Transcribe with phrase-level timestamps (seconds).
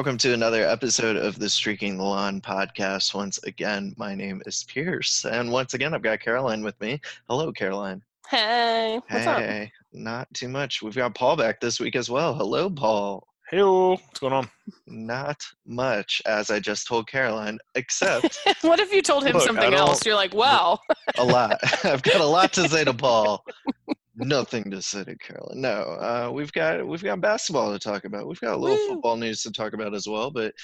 [0.00, 3.12] All right, welcome to another episode of the Streaking the Lawn podcast.
[3.12, 7.02] Once again, my name is Pierce, and once again, I've got Caroline with me.
[7.28, 8.00] Hello, Caroline.
[8.26, 9.40] Hey, what's up?
[9.40, 10.80] hey, not too much.
[10.80, 12.34] We've got Paul back this week as well.
[12.34, 13.26] Hello, Paul.
[13.50, 14.48] Hey, what's going on?
[14.86, 19.74] Not much, as I just told Caroline, except what if you told him Look, something
[19.74, 20.06] else?
[20.06, 20.82] You're like, well,
[21.18, 21.58] a lot.
[21.84, 23.44] I've got a lot to say to Paul.
[24.26, 25.60] Nothing to say to Caroline.
[25.60, 28.26] No, uh, we've got we've got basketball to talk about.
[28.26, 28.88] We've got a little Woo.
[28.88, 30.30] football news to talk about as well.
[30.30, 30.54] But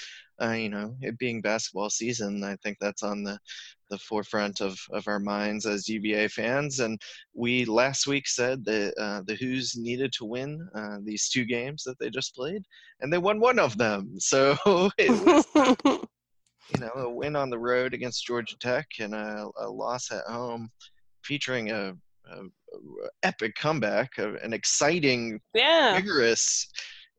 [0.41, 3.39] uh, you know, it being basketball season, I think that's on the
[3.89, 6.79] the forefront of of our minds as UVA fans.
[6.79, 7.01] And
[7.33, 11.83] we last week said that uh, the Hoos needed to win uh, these two games
[11.83, 12.63] that they just played,
[13.01, 14.17] and they won one of them.
[14.19, 14.57] So
[14.97, 15.45] it was
[16.73, 20.25] you know, a win on the road against Georgia Tech and a, a loss at
[20.25, 20.69] home,
[21.23, 21.93] featuring a
[23.23, 25.95] epic comeback, a, an exciting, yeah.
[25.95, 26.67] vigorous,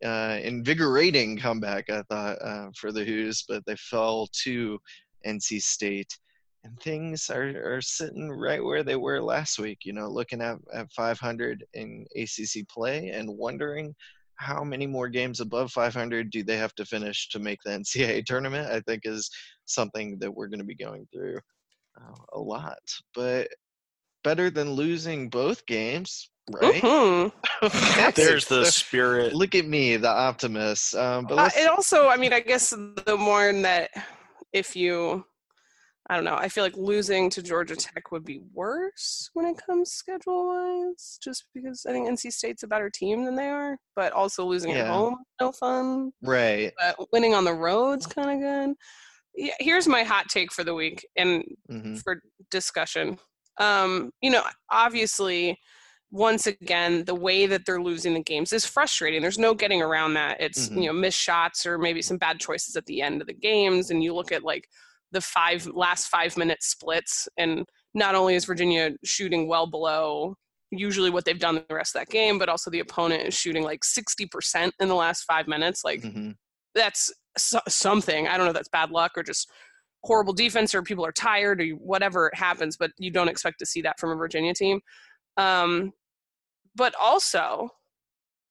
[0.05, 1.91] uh, invigorating comeback.
[1.91, 4.79] I thought uh, for the Hoos, but they fell to
[5.27, 6.17] NC State.
[6.65, 10.57] And things are, are sitting right where they were last week, you know, looking at,
[10.75, 13.95] at 500 in ACC play and wondering
[14.39, 18.25] how many more games above 500 do they have to finish to make the NCAA
[18.25, 18.71] tournament?
[18.71, 19.31] I think is
[19.67, 21.39] something that we're going to be going through
[22.01, 22.79] uh, a lot.
[23.15, 23.49] But
[24.25, 26.83] better than losing both games, right?
[26.83, 27.33] Mhm.
[28.15, 29.35] There's the So, spirit.
[29.35, 30.95] Look at me, the optimist.
[30.95, 33.91] Um, but Uh, it also, I mean, I guess the more that
[34.53, 35.25] if you,
[36.11, 39.59] I don't know, I feel like losing to Georgia Tech would be worse when it
[39.65, 43.77] comes schedule wise, just because I think NC State's a better team than they are,
[43.95, 44.93] but also losing at Yeah.
[44.93, 46.13] home, no fun.
[46.23, 46.73] right.
[46.79, 48.77] But winning on the road's kind of good.
[49.35, 53.19] Yeah, here's my hot take for the week, and hmm for discussion.
[53.59, 55.59] Um, you know, obviously,
[56.11, 59.21] once again, the way that they're losing the games is frustrating.
[59.21, 60.41] There's no getting around that.
[60.41, 60.83] It's Mhm.
[60.83, 63.91] you know missed shots or maybe some bad choices at the end of the games,
[63.91, 64.69] and you look at like
[65.13, 70.35] the five last five minute splits, and not only is Virginia shooting well below
[70.71, 73.63] usually what they've done the rest of that game, but also the opponent is shooting
[73.63, 75.83] like 60% in the last five minutes.
[75.85, 76.33] Like hmm
[76.75, 78.29] that's so- something.
[78.29, 79.51] I don't know if that's bad luck or just
[80.05, 83.59] horrible defense or people are tired or you- whatever it happens, but you don't expect
[83.59, 84.81] to see that from a Virginia team.
[85.37, 85.93] Um,
[86.75, 87.69] but also,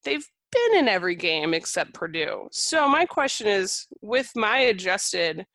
[0.04, 2.48] they've been in every game except Purdue.
[2.52, 5.46] So my question is, with my adjusted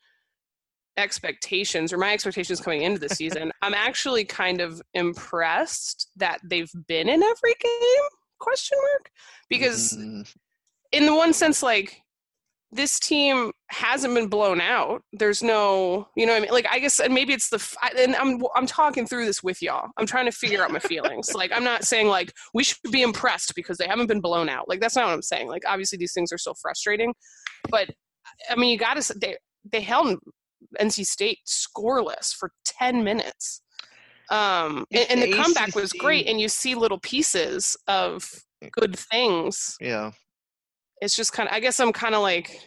[0.98, 6.70] expectations or my expectations coming into the season, I'm actually kind of impressed that they've
[6.86, 8.04] been in every game?
[8.38, 9.10] Question mark
[9.48, 10.34] because Mhm.
[10.92, 12.02] in the one sense like
[12.74, 15.02] this team hasn't been blown out.
[15.12, 16.50] There's no you know what i mean?
[16.52, 17.62] Like i guess and maybe it's the
[17.98, 19.90] and i'm i'm talking through this with y'all.
[19.98, 21.30] I'm trying to figure out my feelings.
[21.34, 24.68] Like i'm not saying like we should be impressed because they haven't been blown out.
[24.68, 25.48] Like that's not what i'm saying.
[25.48, 27.12] Like obviously these things are so frustrating
[27.68, 27.90] but
[28.50, 29.36] i mean you gotta s- they
[29.70, 30.18] they held
[30.80, 33.60] nc state scoreless for 10 minutes.
[34.30, 38.30] Um and, and the the comeback was great and you see little pieces of
[38.70, 39.76] good things.
[39.80, 40.12] Yeah.
[41.02, 42.60] It's just kind of i guess i'm kind of like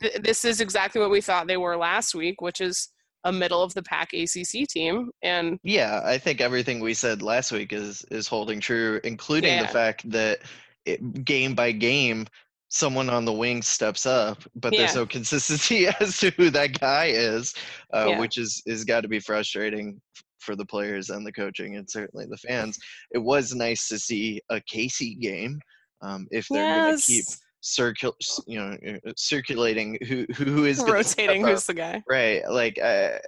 [0.00, 2.90] th- this is exactly what we thought they were last week which is
[3.24, 7.50] a middle of the pack acc team and Yeah, I think everything we said last
[7.50, 10.38] week is is holding true, including the fact that
[10.84, 12.28] it, game by game,
[12.68, 17.06] someone on the wing steps up, but there's no consistency as to who that guy
[17.06, 17.52] is,
[17.92, 18.20] uh, Yeah.
[18.20, 20.00] which is is got to be frustrating
[20.38, 22.78] for the players and the coaching and certainly the fans.
[23.10, 25.58] It was nice to see a Casey game.
[26.00, 28.12] Um, if they're going to keep yes circul,
[28.46, 32.42] you know, uh, circulating who who is rotating who's the guy Right.
[32.48, 33.18] Like, uh,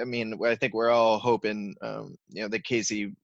[0.00, 3.14] I mean, I think we're all hoping, um, you know, that Casey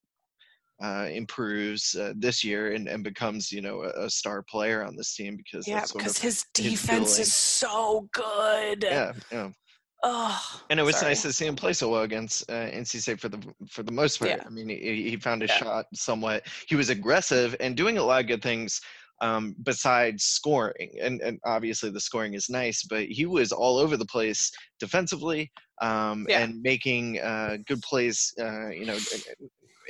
[0.82, 4.96] uh, improves uh, this year and, and becomes, you know, a, a star player on
[4.96, 7.22] this team because yeah because his his defense feeling.
[7.22, 9.50] is so good yeah, yeah.
[10.04, 11.10] oh And it was sorry.
[11.10, 13.92] nice to see him play so well against uh, NC State for the for the
[13.92, 14.30] most part.
[14.30, 14.42] Yeah.
[14.46, 15.58] I mean, he, he found his Yeah.
[15.58, 16.46] shot somewhat.
[16.68, 18.80] He was aggressive and doing a lot of good things
[19.20, 20.92] um, besides scoring.
[21.00, 25.50] And and obviously the scoring is nice, but he was all over the place defensively
[25.82, 26.40] um, Yeah.
[26.40, 28.32] and making uh, good plays.
[28.38, 28.98] Uh, you know.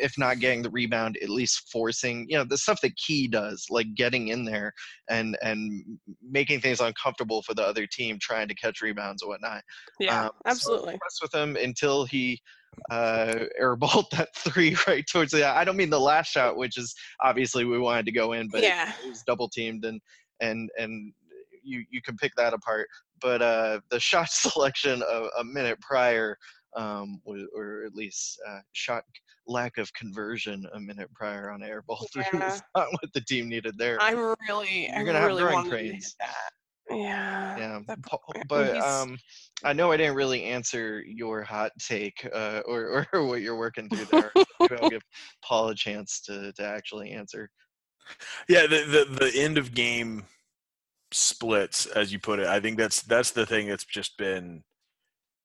[0.02, 3.66] If not getting the rebound, at least forcing, you know, the stuff that Key does,
[3.68, 4.72] like getting in there
[5.10, 5.84] and and
[6.22, 9.62] making things uncomfortable for the other team, trying to catch rebounds and whatnot
[10.00, 12.40] yeah um, so absolutely impressed with him until he
[12.90, 16.94] uh airballed that three right towards the I don't mean the last shot, which is
[17.22, 20.00] obviously we wanted to go in, but yeah it was double teamed and
[20.40, 21.12] and and
[21.62, 22.88] you you can pick that apart.
[23.20, 26.36] But uh the shot selection of a minute prior
[26.76, 29.02] um was, or at least uh shot
[29.46, 33.76] lack of conversion a minute prior on airball three was not what the team needed
[33.76, 33.98] there.
[34.00, 34.16] i'm
[34.48, 36.16] really You're i gonna have really growing to hit pains.
[36.20, 36.50] that
[36.90, 37.56] Yeah.
[37.56, 39.18] Yeah, that poor- but um,
[39.64, 43.88] I know I didn't really answer your hot take uh, or or what you're working
[43.88, 44.32] through there.
[44.60, 45.02] Maybe I'll give
[45.44, 47.50] Paul a chance to to actually answer.
[48.48, 50.24] Yeah, the, the the end of game
[51.12, 52.46] splits, as you put it.
[52.46, 54.62] I think that's that's the thing that's just been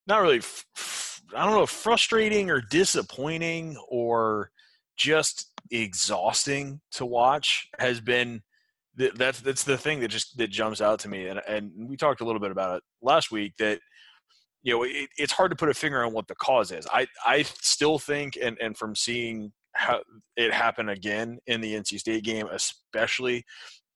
[0.07, 0.37] not really.
[0.37, 4.51] F- f- I don't know, frustrating or disappointing or
[4.95, 8.41] just exhausting to watch has been.
[8.97, 11.97] Th- That's that's the thing that just that jumps out to me, and and we
[11.97, 13.79] talked a little bit about it last week that
[14.63, 16.87] you know it, it's hard to put a finger on what the cause is.
[16.91, 20.01] I I still think, and and from seeing how
[20.37, 23.43] it happen again in the NC State game, especially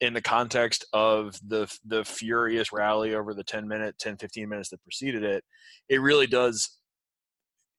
[0.01, 4.69] in the context of the the furious rally over the 10 minute 10 15 minutes
[4.69, 5.43] that preceded it
[5.89, 6.77] it really does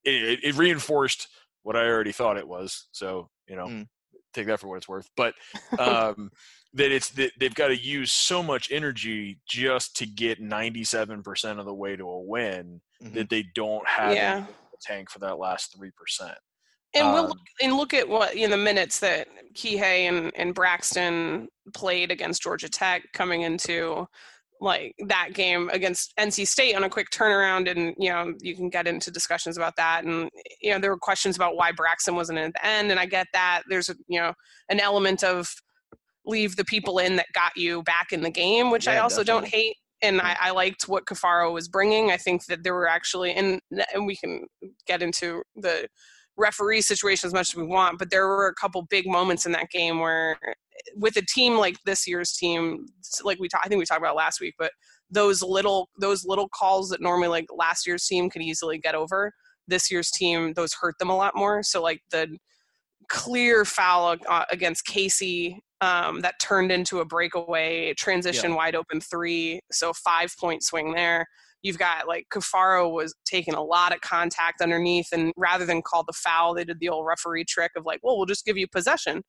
[0.03, 1.27] it, it reinforced
[1.63, 3.87] what i already thought it was so you know Mm.
[4.35, 5.33] take that for what it's worth but
[5.79, 6.29] um
[6.73, 11.65] that it's that they've got to use so much energy just to get 97% of
[11.65, 13.13] the way to a win Mhm.
[13.13, 14.37] that they don't have Yeah.
[14.39, 16.37] in the tank for that last 3%
[16.93, 20.53] And we'll Um, look, and look at what in the minutes that Kihei and, and
[20.53, 24.07] Braxton played against Georgia Tech coming into
[24.59, 28.69] like that game against NC State on a quick turnaround and you know you can
[28.69, 30.29] get into discussions about that and
[30.61, 33.05] you know there were questions about why Braxton wasn't in at the end and I
[33.07, 34.33] get that there's a you know
[34.69, 35.49] an element of
[36.25, 39.23] leave the people in that got you back in the game which I Yeah, also
[39.23, 42.11] don't hate and I, I liked what Caffaro was bringing.
[42.11, 43.59] I think that there were actually and
[43.93, 44.47] and we can
[44.87, 45.87] get into the
[46.37, 49.51] referee situation as much as we want, but there were a couple big moments in
[49.51, 50.37] that game where,
[50.95, 52.85] with a team like this year's team,
[53.23, 54.71] like we talked, I think we talked about last week, but
[55.09, 59.31] those little those little calls that normally like last year's team could easily get over,
[59.67, 61.61] this year's team those hurt them a lot more.
[61.63, 62.37] So like the
[63.09, 69.59] clear foul uh, against Casey um, that turned into a breakaway transition wide open three,
[69.71, 71.27] so five point swing there
[71.61, 76.03] you've got like Caffaro was taking a lot of contact underneath, and rather than call
[76.03, 78.67] the foul, they did the old referee trick of like, well, we'll just give you
[78.67, 79.23] possession.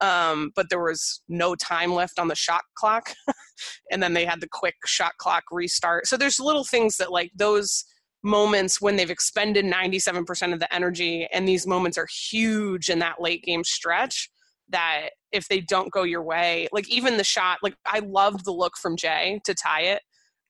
[0.00, 3.12] Um, but there was no time left on the shot clock,
[3.90, 6.06] and then they had the quick shot clock restart.
[6.06, 7.84] So there's little things that like those
[8.22, 13.20] moments when they've expended 97% of the energy, and these moments are huge in that
[13.20, 14.30] late game stretch.
[14.70, 18.52] That if they don't go your way, like even the shot, like I loved the
[18.52, 20.02] look from Jay to tie it.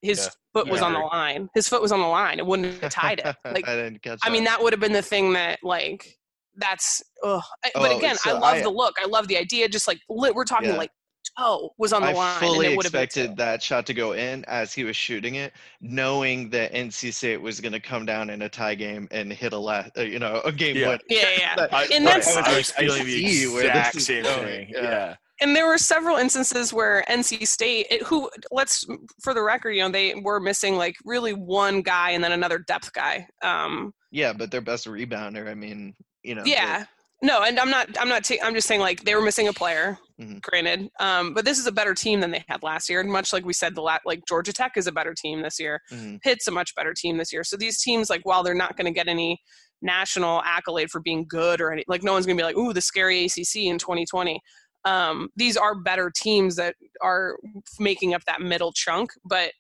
[0.03, 0.29] His Yeah.
[0.55, 0.87] foot was Yeah.
[0.87, 1.49] on the line.
[1.55, 2.39] His foot was on the line.
[2.39, 3.37] It wouldn't have tied it.
[3.45, 4.19] Like I didn't catch.
[4.23, 4.59] I mean, that.
[4.59, 6.17] that would have been the thing that like
[6.57, 7.03] that's.
[7.23, 7.43] Ugh.
[7.65, 8.95] I- But Oh, again, I love I- the look.
[9.01, 9.69] I love the idea.
[9.69, 10.77] Just like we're talking Yeah.
[10.77, 10.91] like
[11.39, 13.95] toe was on the I line, fully and it would have expected that shot to
[13.95, 18.05] go in as he was shooting it, knowing that NC State was going to come
[18.07, 20.89] down in a tie game and hit a last, uh, you know, a game Yeah.
[20.89, 21.01] winner.
[21.09, 21.29] Yeah, yeah.
[21.39, 21.57] yeah.
[21.57, 24.69] That- I, And right, that's- I was I feeling the see exact same thing.
[24.73, 24.83] yeah.
[24.83, 25.17] yeah.
[25.41, 28.87] and there were several instances where NC State, it, who let's
[29.23, 32.59] for the record, you know, they were missing like really one guy and then another
[32.59, 33.27] depth guy.
[33.43, 35.49] Um, Yeah, but their best rebounder.
[35.49, 36.43] I mean, you know.
[36.45, 36.85] yeah,
[37.23, 39.53] no, and I'm not, I'm not, ta- I'm just saying like they were missing a
[39.53, 39.99] player.
[40.21, 40.43] Mhm.
[40.43, 43.01] Granted, um, but this is a better team than they had last year.
[43.01, 45.59] And much like we said, the la- like Georgia Tech is a better team this
[45.59, 45.81] year.
[45.91, 46.21] mhm.
[46.21, 47.43] Pitt's a much better team this year.
[47.45, 49.41] So these teams, like, while they're not going to get any
[49.83, 52.73] national accolade for being good or any, like, no one's going to be like, ooh,
[52.75, 54.41] the scary ACC in 2020.
[54.85, 57.37] Um, these are better teams that are
[57.79, 59.11] making up that middle chunk.
[59.25, 59.53] But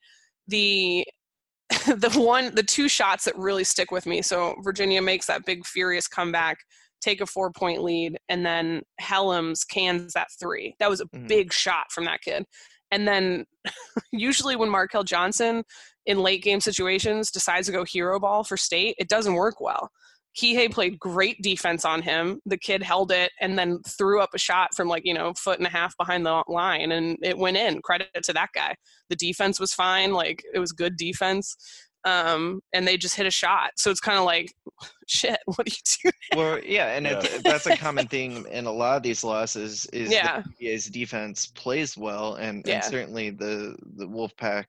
[0.46, 1.06] the
[1.86, 4.22] the one, the two shots that really stick with me.
[4.22, 6.58] So Virginia makes that big furious comeback,
[7.00, 10.74] take a four point lead, and then Hellems cans that three.
[10.78, 11.28] That was a Mhm.
[11.28, 12.44] big shot from that kid.
[12.90, 13.44] And then
[14.12, 15.62] usually when Markell Johnson
[16.06, 19.90] in late game situations decides to go hero ball for state, it doesn't work well.
[20.40, 22.40] Kihei played great defense on him.
[22.46, 25.58] The kid held it and then threw up a shot from like, you know, foot
[25.58, 27.82] and a half behind the line and it went in.
[27.82, 28.76] Credit to that guy.
[29.08, 30.12] The defense was fine.
[30.12, 31.56] Like it was good defense.
[32.04, 33.72] Um, and they just hit a shot.
[33.76, 34.52] So it's kind of like,
[35.06, 36.36] shit, what do you do?
[36.36, 37.18] Well, yeah, and Yeah.
[37.22, 40.42] It's, that's a common thing in a lot of these losses is Yeah.
[40.58, 42.76] the PBA's defense plays well, and, Yeah.
[42.76, 44.64] and certainly the the Wolfpack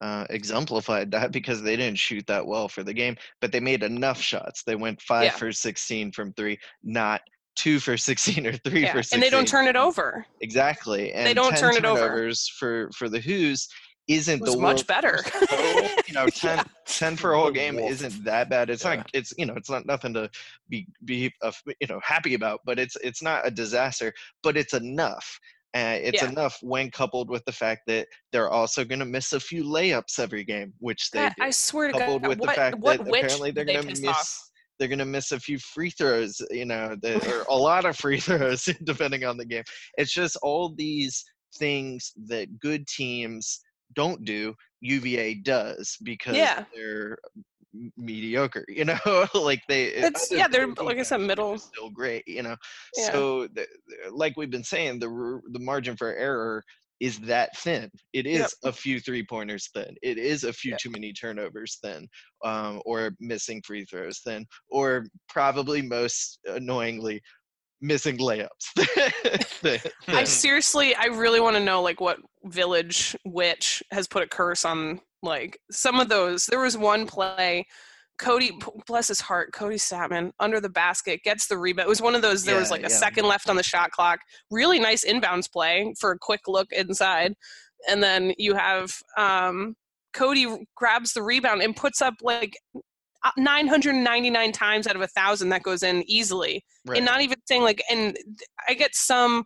[0.00, 3.84] uh, exemplified that because they didn't shoot that well for the game, but they made
[3.84, 4.64] enough shots.
[4.64, 5.30] They went five Yeah.
[5.36, 7.20] for sixteen from three, not
[7.54, 8.92] two for sixteen or three Yeah.
[8.92, 9.18] for sixteen.
[9.18, 10.26] And they don't turn it over.
[10.40, 11.12] exactly.
[11.12, 12.32] And they don't 10 turn it over.
[12.58, 13.68] for for the Hoos
[14.08, 15.18] isn't was the much better.
[15.48, 15.88] total.
[16.06, 16.64] you know, 10, Yeah.
[16.86, 18.70] 10 for a whole game isn't that bad.
[18.70, 18.96] It's Yeah.
[18.96, 19.10] not.
[19.14, 20.28] It's you know, it's not nothing to
[20.68, 24.12] be be uh, you know happy about, but it's it's not a disaster.
[24.42, 25.38] But it's enough.
[25.74, 26.28] Uh, it's Yeah.
[26.28, 30.18] enough when coupled with the fact that they're also going to miss a few layups
[30.18, 31.34] every game, which they do.
[31.40, 33.86] I swear to coupled God, with the what, fact what that apparently they're they going
[33.94, 34.50] to miss off?
[34.78, 37.96] they're going to miss a few free throws, you know, that, or a lot of
[37.96, 39.62] free throws depending on the game.
[39.96, 41.24] It's just all these
[41.56, 43.60] things that good teams
[43.94, 46.64] don't do, UVA does because Yeah.
[46.74, 47.16] they're
[47.96, 48.64] mediocre.
[48.68, 48.98] You know,
[49.34, 49.84] like they.
[49.94, 51.58] It's- yeah, they're, like I said, middle.
[51.58, 52.22] Still great.
[52.26, 52.56] You know,
[52.96, 53.10] Yeah.
[53.12, 53.66] so the-
[54.10, 56.62] like we've been saying, the the margin for error
[57.00, 57.90] is that thin.
[58.12, 58.50] It is Yep.
[58.64, 59.96] a few three pointers thin.
[60.02, 60.78] It is a few Yep.
[60.80, 62.06] too many turnovers thin,
[62.44, 67.20] um, or missing free throws thin, or probably most annoyingly
[67.82, 69.90] missing layups.
[70.08, 74.64] I seriously, I really want to know like what village witch has put a curse
[74.64, 76.46] on like some of those.
[76.46, 77.66] There was one play,
[78.20, 78.50] Kody,
[78.86, 81.86] bless his heart, Kody Stattmann under the basket gets the rebound.
[81.86, 82.44] It was one of those.
[82.44, 82.96] There was like a yeah.
[82.96, 84.20] second left on the shot clock.
[84.50, 87.34] Really nice inbounds play for a quick look inside,
[87.88, 89.74] and then you have um,
[90.14, 92.56] Kody grabs the rebound and puts up like.
[93.24, 96.96] Uh, 999 times out of a thousand that goes in easily right.
[96.96, 98.16] and not even saying like and
[98.68, 99.44] i get some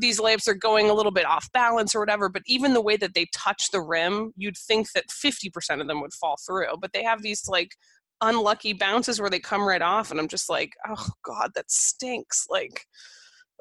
[0.00, 2.96] these layups are going a little bit off balance or whatever but even the way
[2.96, 6.92] that they touch the rim you'd think that 50% of them would fall through but
[6.92, 7.76] they have these like
[8.20, 12.46] unlucky bounces where they come right off and i'm just like oh god that stinks
[12.48, 12.86] like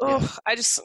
[0.01, 0.19] Yeah.
[0.21, 0.79] oh i just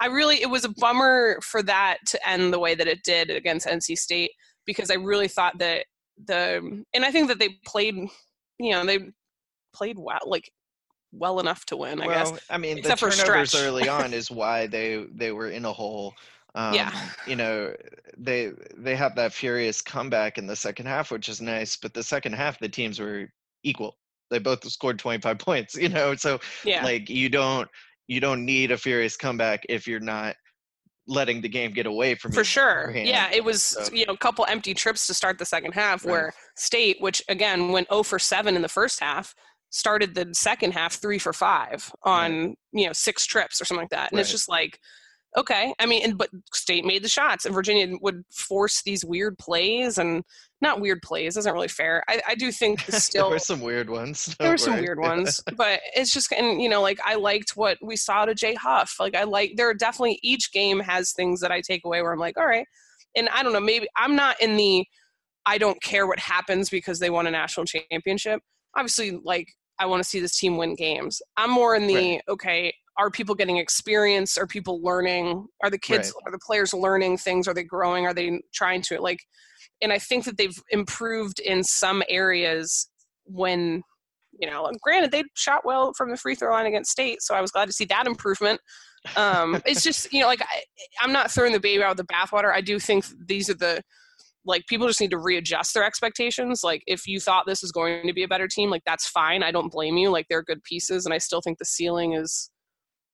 [0.00, 3.30] i really it was a bummer for that to end the way that it did
[3.30, 4.32] against nc state
[4.66, 5.84] because i really thought that
[6.26, 7.94] the and i think that they played
[8.58, 8.98] you know they
[9.72, 10.50] played well like
[11.12, 14.30] well enough to win i guess well, I mean, Except the turnovers early on is
[14.30, 16.14] why they they were in a hole.
[16.54, 16.92] Um, Yeah.
[17.26, 17.74] You know,
[18.16, 21.76] they they have that furious comeback in the second half, which is nice.
[21.76, 23.28] But the second half, the teams were
[23.64, 23.96] equal.
[24.30, 25.74] They both scored 25 points.
[25.80, 27.68] You know, so yeah like you don't
[28.08, 30.36] you don't need a furious comeback if you're not
[31.06, 34.12] letting the game get away from you for sure yeah it was So- you know
[34.12, 36.10] a couple empty trips to start the second half Right.
[36.12, 39.34] where state which again went 0 for 7 in the first half
[39.70, 43.90] started the second half 3 for 5 on you know six trips or something like
[43.90, 44.10] that.
[44.10, 44.78] And it's just like
[45.36, 49.38] okay i mean and but state made the shots and virginia would force these weird
[49.38, 50.24] plays and
[50.60, 53.60] not weird plays isn't really fair i, I do think the there still were some
[53.60, 54.34] weird ones.
[54.40, 57.78] there were some weird ones but it's just and you know like i liked what
[57.80, 58.96] we saw to jay huff.
[58.98, 62.12] Like i like there are definitely each game has things that i take away where
[62.12, 62.66] i'm like all right
[63.16, 64.84] and i don't know maybe i'm not in the
[65.46, 68.42] i don't care what happens because they won a national championship.
[68.76, 71.22] Obviously like i want to see this team win games.
[71.36, 72.22] I'm more in the Right.
[72.28, 74.36] okay are people getting experience?
[74.36, 75.46] Are people learning?
[75.62, 77.48] Are the kids are the players learning things?
[77.48, 78.06] Are they growing?
[78.06, 79.20] Are they trying to like
[79.82, 82.88] and i think that they've improved in some areas
[83.24, 83.82] when
[84.38, 87.40] you know granted they shot well from the free throw line against state so i
[87.40, 88.60] was glad to see that improvement.
[89.16, 90.62] Um it's just you know like I,
[91.00, 92.52] i'm not throwing the baby out with the bathwater.
[92.52, 93.82] I do think these are the
[94.44, 96.62] like people just need to readjust their expectations.
[96.62, 99.42] Like if you thought this was going to be a better team like that's fine.
[99.42, 100.10] I don't blame you.
[100.10, 102.50] Like they're good pieces and i still think the ceiling is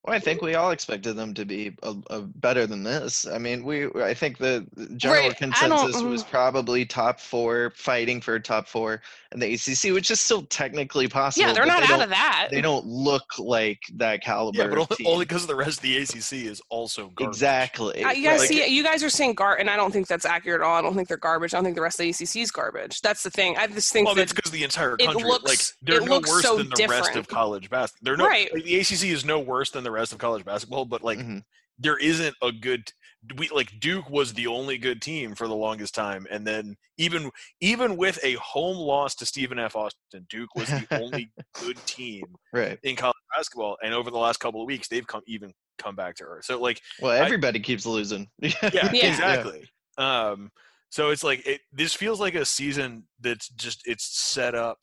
[0.06, 3.26] Well, I think we all expected them to be a, a better than this.
[3.26, 8.20] I mean, we I think the the general Right, consensus was probably top four, fighting
[8.20, 11.46] for top four in the ACC, which is still technically possible.
[11.48, 14.58] yeah they're not they out of that They don't look like that caliber.
[14.58, 15.06] Yeah, but only, team.
[15.08, 17.34] only because the rest of the ACC is also garbage.
[17.34, 18.04] exactly.
[18.04, 20.24] Uh, you guys Like, see, you guys are saying gar, and I don't think that's
[20.24, 20.76] accurate at all.
[20.78, 21.52] I don't think they're garbage.
[21.52, 23.00] I don't think the rest of the ACC is garbage.
[23.00, 23.56] That's the thing.
[23.56, 26.04] I just think Well, that that's because the entire it country, like, looks- they're it
[26.04, 27.28] no looks worse so than the rest of different.
[27.28, 28.04] college basketball.
[28.04, 28.52] They're no, Right.
[28.54, 31.42] like, the ACC is no worse than the rest of college basketball, but like, mhm.
[31.78, 32.92] there isn't a good.
[33.36, 37.30] We like Duke was the only good team for the longest time, and then even
[37.60, 39.74] even with a home loss to Stephen F.
[39.74, 42.78] Austin, Duke was the only good team Right.
[42.84, 43.78] in college basketball.
[43.82, 46.44] And over the last couple of weeks, they've come even come back to earth.
[46.44, 48.28] So like, Well, everybody keeps losing.
[48.38, 48.90] yeah, Yeah.
[48.92, 49.68] exactly.
[49.98, 50.50] Um,
[50.90, 54.78] so it's like it, this feels like a season that's just it's set up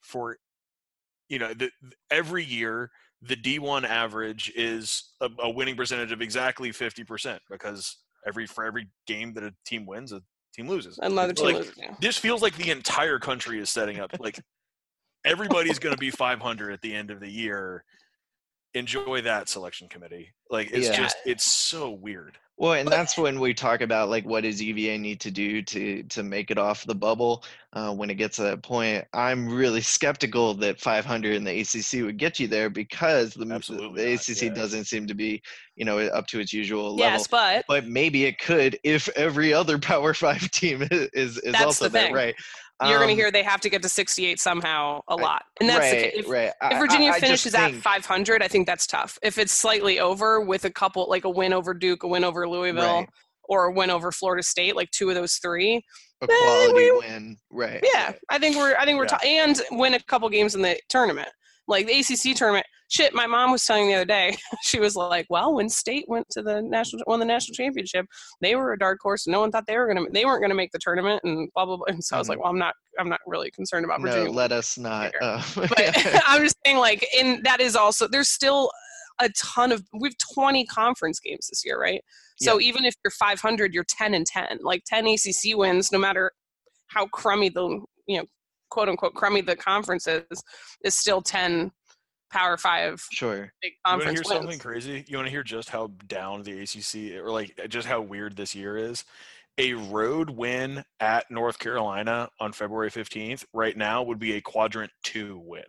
[0.00, 0.36] for,
[1.28, 1.70] you know, the,
[2.10, 2.90] every year
[3.26, 8.64] the D1 average is a, a winning percentage of exactly fifty percent because every for
[8.64, 10.20] every game that a team wins, a
[10.54, 10.98] team loses.
[11.02, 11.74] another team like, loses.
[11.76, 11.94] Yeah.
[12.00, 14.40] This feels like the entire country is setting up like
[15.24, 17.84] everybody's going to be 500 at the end of the year.
[18.74, 20.32] Enjoy that selection committee.
[20.50, 20.96] Like it's Yeah.
[20.96, 22.38] just it's so weird.
[22.56, 26.04] Well, and that's when we talk about like what does UVA need to do to
[26.04, 27.42] to make it off the bubble
[27.72, 29.04] uh, when it gets to that point.
[29.12, 34.04] I'm really skeptical that 500 in the ACC would get you there because the, Absolutely
[34.04, 34.48] the not, ACC yeah.
[34.50, 35.42] doesn't seem to be
[35.74, 36.98] you know up to its usual level.
[36.98, 41.88] Yes, but But maybe it could if every other Power Five team is is, also
[41.88, 42.12] thing.
[42.12, 42.36] right?
[42.88, 45.68] You're going to Um, hear they have to get to 68 somehow a lot, and
[45.68, 46.52] that's the right, if, right.
[46.72, 49.18] If Virginia I just finishes at think- 500, I think that's tough.
[49.22, 52.48] If it's slightly over with a couple, like a win over Duke, a win over
[52.48, 53.08] Louisville, Right.
[53.44, 55.82] or a win over Florida State, like two of those three,
[56.22, 57.84] a quality we- win, right?
[57.94, 58.18] yeah, right.
[58.30, 59.08] I think we're I think we're Yeah.
[59.18, 61.28] ta- and win a couple games in the tournament.
[61.66, 63.14] Like the ACC tournament, shit.
[63.14, 64.36] My mom was telling me the other day.
[64.62, 68.06] She was like, "Well, when State went to the national, won the national championship,
[68.40, 69.26] they were a dark horse.
[69.26, 71.66] And no one thought they were gonna, they weren't gonna make the tournament, and blah
[71.66, 74.00] blah blah." And so I was like, "Well, I'm not, I'm not really concerned about
[74.00, 75.12] Virginia." No, let us not.
[75.20, 75.72] Uh, but
[76.26, 78.70] I'm just saying, like, and that is also there's still
[79.20, 82.02] a ton of we've 20 conference games this year, right?
[82.40, 84.58] So even if you're 500, you're 10 and 10.
[84.62, 86.32] Like 10 ACC wins, no matter
[86.88, 88.24] how crummy the you know
[88.74, 90.42] quote unquote crummy the conference is,
[90.84, 91.70] is still 10
[92.32, 93.52] Power Five sure.
[93.62, 94.28] big You want to hear wins.
[94.28, 95.04] something crazy?
[95.06, 98.52] You want to hear just how down the ACC or like just how weird this
[98.52, 99.04] year is?
[99.58, 104.90] A road win at North Carolina on February 15th right now would be a quadrant
[105.04, 105.62] two win.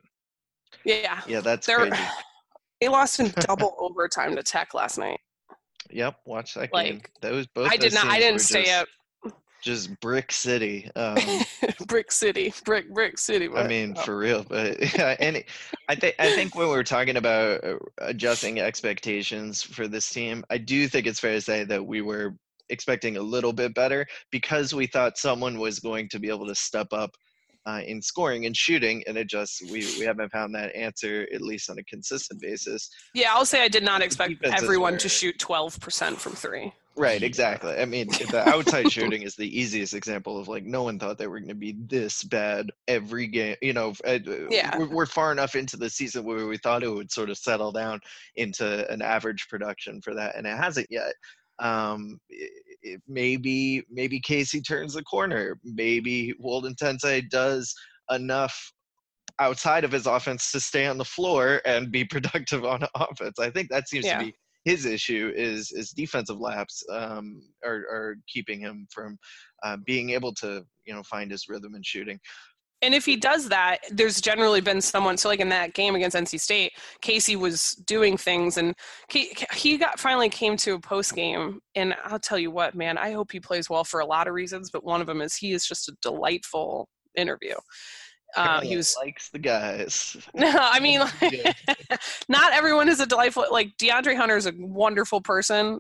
[0.83, 2.03] Yeah, Yeah, that's they're crazy.
[2.81, 5.19] they lost in double overtime to Tech last night.
[5.91, 6.95] Yep, watch that game.
[6.95, 7.71] like, Those both.
[7.71, 8.07] I did not.
[8.07, 8.87] I didn't were stay just, up.
[9.65, 10.91] Just brick city.
[10.95, 11.17] Um,
[11.87, 13.49] brick City, brick brick City.
[13.51, 14.01] I mean, oh.
[14.03, 14.45] for real.
[14.47, 15.43] But yeah, and
[15.89, 20.59] I think I think when we're talking about uh, adjusting expectations for this team, I
[20.59, 22.35] do think it's fair to say that we were
[22.69, 26.55] expecting a little bit better because we thought someone was going to be able to
[26.55, 27.15] step up
[27.65, 31.41] uh, in scoring and shooting, and it just we we haven't found that answer at
[31.41, 32.87] least on a consistent basis.
[33.15, 36.71] yeah, I'll say I did not expect everyone to shoot 12% from three.
[36.97, 37.73] Right, exactly.
[37.75, 41.27] I mean, the outside shooting is the easiest example of like no one thought they
[41.27, 43.57] were going to be this bad every game.
[43.61, 44.77] You know, uh, Yeah.
[44.77, 47.99] we're, far enough into the season where we thought it would sort of settle down
[48.35, 51.13] into an average production for that, and it hasn't yet.
[51.59, 52.19] Um,
[53.07, 55.59] maybe maybe Casey turns the corner.
[55.63, 57.73] Maybe Woldetensae does
[58.11, 58.71] enough
[59.39, 63.39] outside of his offense to stay on the floor and be productive on offense.
[63.39, 64.19] I think that seems Yeah.
[64.19, 69.17] to be his issue is is defensive laps um, are, are keeping him from
[69.63, 72.19] uh, being able to you know find his rhythm and shooting.
[72.81, 75.17] And if he does that, there's generally been someone.
[75.17, 78.75] So, like in that game against NC State, Casey was doing things, and
[79.09, 81.59] he, he got finally came to a post game.
[81.75, 84.33] And I'll tell you what, man, I hope he plays well for a lot of
[84.33, 87.55] reasons, but one of them is he is just a delightful interview.
[88.35, 90.17] Uh, he was likes the guys.
[90.33, 91.53] no, I mean, Yeah.
[92.29, 93.45] not everyone is a delightful.
[93.51, 95.79] Like DeAndre Hunter is a wonderful person,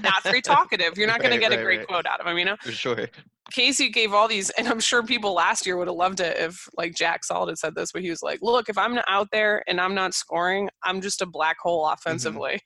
[0.00, 0.96] not very talkative.
[0.96, 1.88] You're not going to get a great right.
[1.88, 2.56] quote out of him, you know.
[2.60, 3.08] for sure.
[3.50, 6.68] Casey gave all these, and I'm sure people last year would have loved it if,
[6.78, 9.28] like, Jack Salt had said this, but he was like, "Look, if I'm not out
[9.32, 12.60] there and I'm not scoring, I'm just a black hole offensively."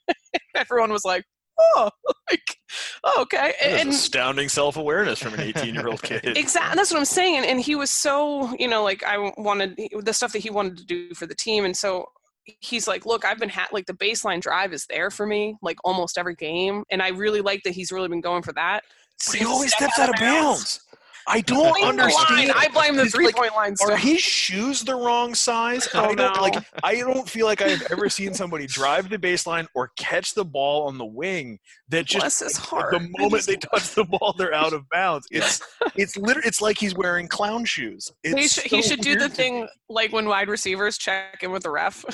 [0.55, 1.25] Everyone was like,
[1.59, 1.90] "Oh,
[2.31, 2.57] like,
[3.05, 6.21] oh, okay." Is And, astounding self awareness from an 18 year old kid.
[6.37, 7.37] exactly, that's what I'm saying.
[7.37, 10.79] And, and he was so, you know, like I wanted the stuff that he wanted
[10.79, 12.07] to do for the team, and so
[12.45, 15.79] he's like, "Look, I've been ha- like the baseline drive is there for me, like
[15.85, 18.85] almost every game, and I really like that he's really been going for that."
[19.27, 20.81] But he always steps out of bounds.
[21.29, 22.53] I don't Blame understand.
[22.55, 23.77] I blame the He's three like, point line.
[23.77, 23.91] Stuff.
[23.91, 25.89] Are his shoes the wrong size?
[25.95, 26.41] Oh, I don't no.
[26.43, 26.65] like.
[26.85, 30.87] I don't feel like I've ever seen somebody drive the baseline or catch the ball
[30.87, 31.59] on the wing
[31.89, 32.93] that just Bless his heart.
[32.93, 35.27] the moment just- they touch the ball, they're out of bounds.
[35.31, 35.61] It's
[35.97, 38.11] it's literally it's like he's wearing clown shoes.
[38.23, 39.69] It's he should, he should do the thing me.
[39.89, 42.05] like when wide receivers check in with the ref.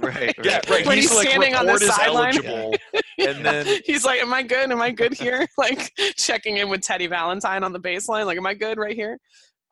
[0.00, 0.34] Right.
[0.42, 0.70] Yeah, right.
[0.70, 0.86] right.
[0.86, 2.34] When he's, he's like standing on the sideline.
[2.34, 2.74] eligible,
[3.18, 4.70] and then He's like, "Am I good?
[4.72, 8.26] Am I good here?" Like checking in with Teddy Valentine on the baseline.
[8.26, 9.18] Like, "Am I good right here?"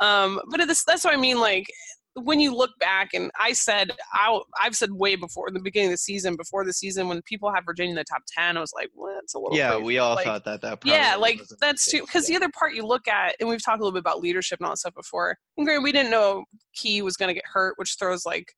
[0.01, 1.39] Um, but this, that's what I mean.
[1.39, 1.67] Like
[2.15, 5.89] when you look back, and I said, I, I've said way before in the beginning
[5.89, 8.61] of the season, before the season, when people have Virginia in the top ten, I
[8.61, 10.61] was like, "Well, that's a little." Yeah, crazy." we all Like, thought that.
[10.63, 13.81] That yeah like that's too because the other part you look at and we've talked
[13.81, 16.45] a little bit about leadership and all that stuff before and granted we didn't know
[16.75, 18.53] key was going to get hurt which throws like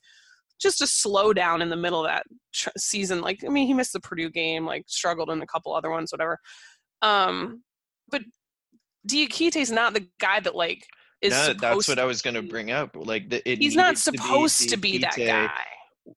[0.61, 3.93] just a slowdown in the middle of that tr- season like i mean he missed
[3.93, 6.39] the purdue game like struggled in a couple other ones whatever
[7.03, 7.63] um
[8.11, 8.23] but
[9.09, 10.87] Diakite's not the guy that like
[11.21, 12.97] is No, that's what I was going to bring up.
[12.97, 15.51] Like, the, it he's not needed to be supposed to be that guy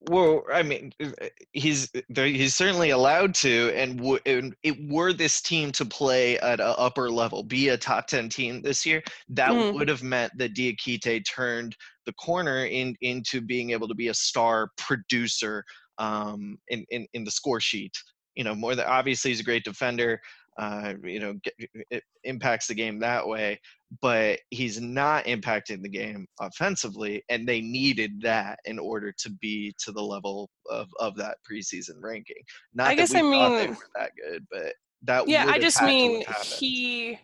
[0.10, 1.12] Well, I mean, uh,
[1.54, 6.60] he's he's certainly allowed to, and, w- and it were this team to play at
[6.60, 9.74] an upper level, be a top ten team this year, that Mhm.
[9.76, 11.76] would have meant that Diakite turned
[12.08, 15.64] the corner in into being able to be a star producer
[16.00, 17.94] um, in, in in the score sheet.
[18.36, 20.20] You know, more than obviously he's a great defender.
[20.58, 21.54] Uh, you know, get,
[21.92, 23.60] it impacts the game that way,
[24.02, 29.74] but he's not impacting the game offensively, and they needed that in order to be
[29.78, 32.38] to the level of, of that preseason ranking.
[32.74, 35.46] Not I that guess we I thought they mean- were that good, but that yeah
[35.48, 37.20] i just mean he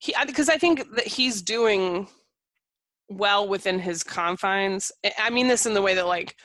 [0.00, 2.06] he because i think that he's doing
[3.08, 6.36] well within his confines I- i mean this in the way that like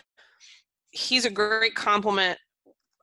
[0.91, 2.37] he's a great compliment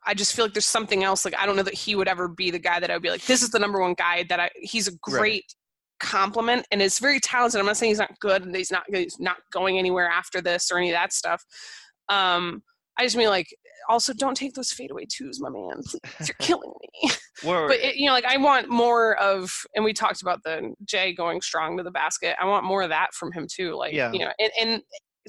[0.07, 2.29] i just feel like there's something else like i don't know that he would ever
[2.29, 4.41] be the guy that i would be like this is the number one guy that
[4.41, 5.19] i he's a Right.
[5.21, 5.45] great
[6.01, 9.19] compliment and is very talented i'm not saying he's not good and he's not he's
[9.21, 11.45] not going anywhere after this or any of that stuff
[12.09, 12.63] Um,
[12.99, 13.47] I just mean like
[13.89, 15.83] also don't take those fadeaway twos, my man.
[15.83, 17.11] Please, you're killing me.
[17.43, 21.13] But it, you know, like I want more of, and we talked about the Jay
[21.13, 22.37] going strong to the basket.
[22.41, 23.75] I want more of that from him too.
[23.75, 24.13] Like, Yeah.
[24.13, 24.83] you know, and, and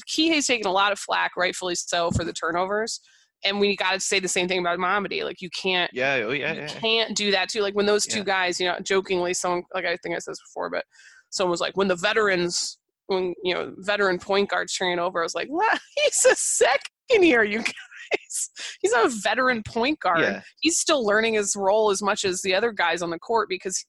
[0.08, 3.00] Kihei's taken a lot of flack, rightfully so, for the turnovers.
[3.46, 5.24] And we got to say the same thing about Mamadi.
[5.24, 6.68] Like, you can't, yeah, oh, yeah, you yeah.
[6.68, 7.62] can't do that too.
[7.62, 8.24] Like when those two Yeah.
[8.26, 10.86] guys, you know, jokingly, someone like I think I said this before, but
[11.30, 12.78] someone was like, when the veterans,
[13.08, 15.80] when you know, veteran point guards turning over, I was like, what?
[16.04, 18.50] He's a second year, you guys.
[18.82, 20.42] He's not a veteran point guard Yeah.
[20.62, 23.84] he's still learning his role as much as the other guys on the court because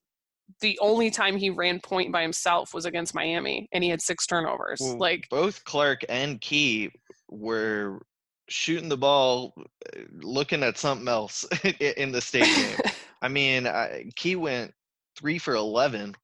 [0.60, 4.26] the only time he ran point by himself was against Miami and he had six
[4.26, 4.78] turnovers.
[4.80, 6.90] Well, like both Clark and Key
[7.30, 8.00] were
[8.48, 11.44] shooting the ball, uh, looking at something else
[11.80, 12.78] in the state game.
[13.22, 14.72] I mean, I, Key went
[15.16, 16.14] three for eleven,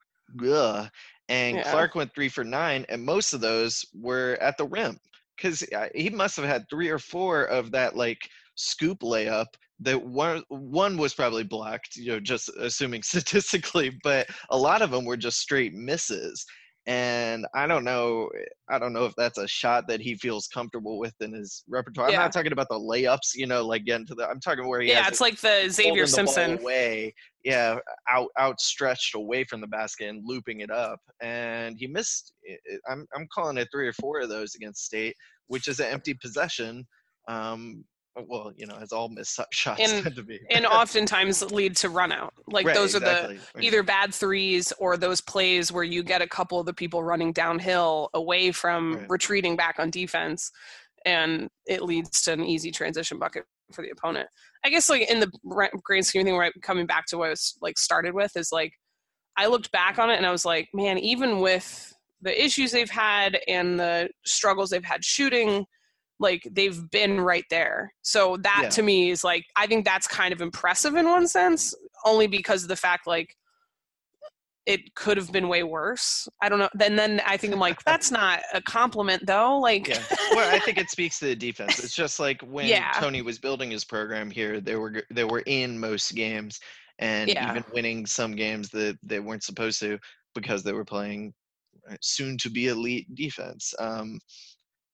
[0.44, 0.90] ugh,
[1.28, 1.62] and Yeah.
[1.62, 4.98] Clark went three for nine, and most of those were at the rim
[5.36, 9.46] because he must have had three or four of that like scoop layup.
[9.80, 14.90] That one one was probably blocked, you know, just assuming statistically, but a lot of
[14.90, 16.44] them were just straight misses.
[16.86, 18.30] And I don't know,
[18.70, 22.08] I don't know if that's a shot that he feels comfortable with in his repertoire.
[22.08, 24.26] I'm not talking about the layups, you know, like getting to the.
[24.26, 26.58] I'm talking where he yeah, has it's it like the Xavier holding the Simpson.
[26.58, 27.14] away,
[27.44, 27.76] yeah,
[28.10, 32.32] out outstretched away from the basket and looping it up, and he missed.
[32.88, 35.14] I'm I'm calling it three or four of those against State,
[35.48, 36.86] which is an empty possession.
[37.28, 37.84] Um,
[38.18, 40.40] Uh, well, you know, as all missed shots And- tend to be.
[40.50, 42.32] And oftentimes lead to run out.
[42.46, 46.26] Like Right, those are the either bad threes or those plays where you get a
[46.26, 49.06] couple of the people running downhill away from Right.
[49.10, 50.50] retreating back on defense
[51.06, 54.28] and it leads to an easy transition bucket for the opponent
[54.66, 55.30] i guess like in the
[55.82, 58.50] grand scheme of thing right coming back to what i was like started with is
[58.52, 58.74] like
[59.38, 62.90] i looked back on it and i was like man even with the issues they've
[62.90, 65.64] had and the struggles they've had shooting
[66.20, 68.68] like they've been right there so that Yeah.
[68.70, 72.62] to me is like i think that's kind of impressive in one sense only because
[72.62, 73.34] of the fact like
[74.66, 77.82] it could have been way worse i don't know then then i think i'm like
[77.84, 80.02] that's not a compliment though like yeah.
[80.34, 81.82] Well, I think it speaks to the defense.
[81.82, 82.92] It's just like when Yeah.
[83.00, 86.60] Tony was building his program here, they were they were in most games,
[87.00, 87.50] and Yeah.
[87.50, 89.98] even winning some games that they weren't supposed to
[90.36, 91.34] because they were playing
[91.90, 93.74] uh, soon to be elite defense.
[93.80, 94.20] Um,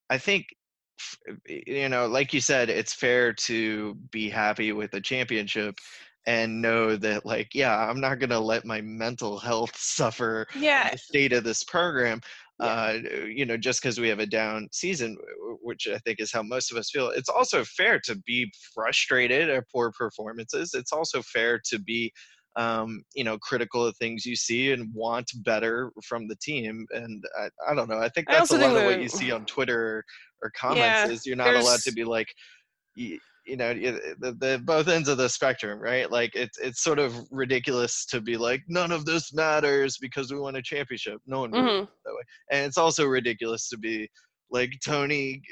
[0.08, 0.46] I think
[1.46, 5.78] you know, like you said, it's fair to be happy with a championship
[6.26, 10.90] and know that like yeah i'm not going to let my mental health suffer yeah.
[10.90, 12.20] the state of this program
[12.60, 12.66] Yeah.
[12.66, 12.92] uh,
[13.26, 15.16] you know just because we have a down season
[15.62, 17.08] which i think is how most of us feel.
[17.10, 20.74] It's also fair to be frustrated at poor performances.
[20.74, 22.12] It's also fair to be
[22.56, 27.22] um, you know critical of things you see and want better from the team and
[27.38, 29.44] i, I don't know i think that's a also lot of what you see on
[29.44, 30.04] twitter
[30.42, 32.28] or comments Yeah, is you're not allowed to be like
[32.94, 36.98] you, you know the, the both ends of the spectrum right like it's it's sort
[36.98, 41.40] of ridiculous to be like none of this matters because we won a championship no
[41.40, 41.86] one Mhm.
[42.06, 42.22] that way.
[42.50, 44.08] And it's also ridiculous to be
[44.50, 45.42] like Tony,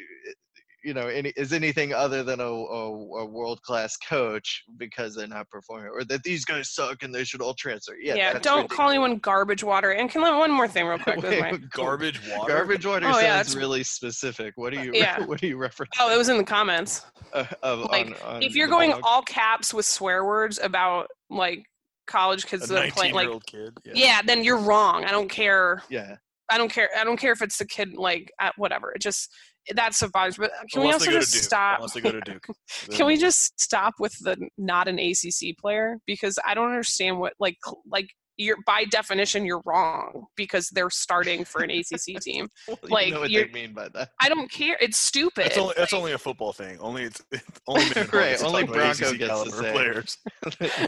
[0.85, 5.27] you know, any, is anything other than a, a, a world class coach because they're
[5.27, 7.95] not performing, or that these guys suck and they should all transfer.
[8.01, 8.91] Yeah, yeah, don't call ridiculous.
[8.91, 12.21] anyone garbage water and can I one more thing real quick with Wait, my Garbage
[12.31, 12.53] water.
[12.55, 14.53] Garbage water Oh, yeah, sounds that's- really specific.
[14.57, 14.93] What do you?
[14.95, 15.25] Yeah.
[15.25, 15.93] What do you reference?
[15.99, 19.03] oh it was in the comments uh, of, like, on, on if you're going blog?
[19.05, 21.65] all caps with swear words about like
[22.07, 23.77] college kids that are playing like 19-year-old kid.
[23.95, 26.17] yeah then you're wrong i don't care yeah,
[26.51, 26.91] I don't care.
[26.99, 28.93] I don't care if it's the kid, like uh, whatever.
[28.93, 29.31] It just
[29.73, 30.37] that stuff bothers.
[30.37, 31.43] But can we also just Duke.
[31.43, 31.79] stop?
[31.79, 32.47] Unless they go to Duke.
[32.91, 37.35] Can we just stop with the not an ACC player because I don't understand what
[37.41, 37.57] like
[37.91, 42.49] like you're by definition you're wrong because they're starting for an ACC team.
[42.69, 44.11] Well, you Like, know what they mean by that.
[44.21, 44.77] I don't care.
[44.81, 45.45] It's stupid.
[45.45, 46.79] That's only, that's only a football thing.
[46.81, 47.23] Only it's
[47.69, 49.73] only Right, only Bronco ACC gets to caliber say.
[49.73, 50.19] players.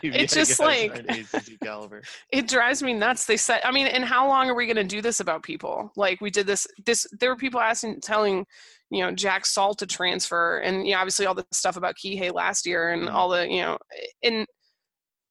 [0.02, 2.02] It's just like- ACC caliber.
[2.32, 3.26] it drives me nuts.
[3.26, 5.92] They said, I mean, and how long are we going to do this about people?
[5.96, 6.66] Like we did this.
[6.84, 8.44] This there were people asking, telling,
[8.90, 12.32] you know, Jack Salt to transfer, and you know, obviously all the stuff about Kihei
[12.32, 13.12] last year, and Mhm.
[13.12, 13.78] all the, you know,
[14.22, 14.46] and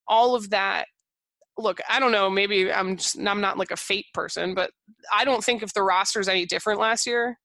[0.08, 0.88] all of that.
[1.57, 2.29] Look, I don't know.
[2.29, 4.71] Maybe I'm just I'm not like a fate person, but
[5.13, 7.37] I don't think if the roster is any different last year,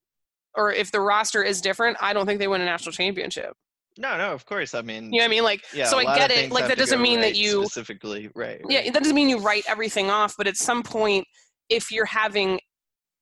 [0.56, 3.54] or if the roster is different, I don't think they win a national championship.
[3.98, 4.74] No, no, of course.
[4.74, 5.44] I mean, You know what I mean?
[5.44, 6.50] Like, yeah, so I get it.
[6.50, 8.60] Like that doesn't mean that you specifically right.
[8.68, 11.26] yeah, that doesn't mean you write everything off, but at some point,
[11.68, 12.60] if you're having,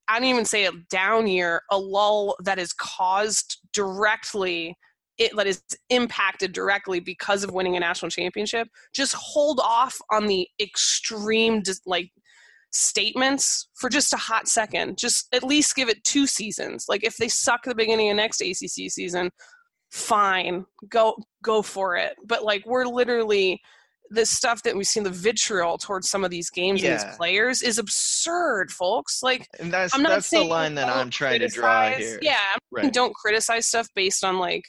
[0.09, 4.77] I don't even say a down year, a lull that is caused directly,
[5.19, 10.27] it that is impacted directly because of winning a national championship, just hold off on
[10.27, 12.11] the extreme, like
[12.71, 14.99] statements for just a hot second.
[14.99, 16.87] Just at least give it two seasons.
[16.89, 19.31] Like if they suck the beginning of next ACC season,
[19.91, 22.15] fine, go go for it.
[22.27, 23.61] But like we're literally
[24.11, 27.61] the stuff that we've seen the vitriol towards some of these games and these players
[27.63, 29.23] is absurd, folks.
[29.23, 32.19] Like And that's I'm not that's the line that I'm trying to draw here.
[32.23, 32.39] Yeah,
[32.71, 32.93] Right.
[32.93, 34.65] don't criticize stuff based on like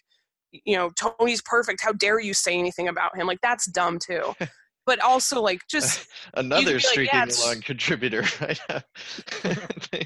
[0.51, 4.33] you know tony's perfect how dare you say anything about him like that's dumb too
[4.89, 8.23] but also like just Another be like, streaking yeah, along contributor.
[9.91, 10.05] Right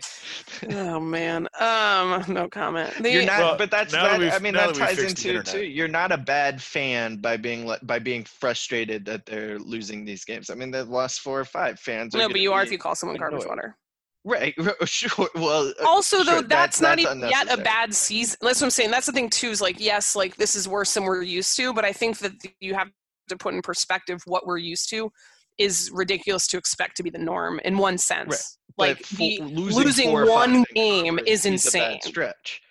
[0.69, 4.53] oh man um no comment the, you're not, Well, but that's that that, I mean
[4.53, 5.63] that that ties into too.
[5.63, 10.49] You're not a bad fan by being by being frustrated that they're losing these games.
[10.49, 12.13] I mean they've lost four or five fans.
[12.13, 13.49] no but you are be- if you call someone garbage annoyed.
[13.49, 13.77] water
[14.23, 14.55] right.
[14.85, 15.29] Sure.
[15.35, 18.71] Well, uh, also though sure, that's, not even yet a bad season that's what i'm
[18.71, 21.55] saying that's the thing too is like yes like this is worse than we're used
[21.57, 22.89] to but i think that you have
[23.29, 25.11] to put in perspective what we're used to
[25.57, 29.83] is ridiculous to expect to be the norm in one sense But like the, losing,
[29.83, 31.99] losing four or five one game is bad insane.
[32.01, 32.61] stretch.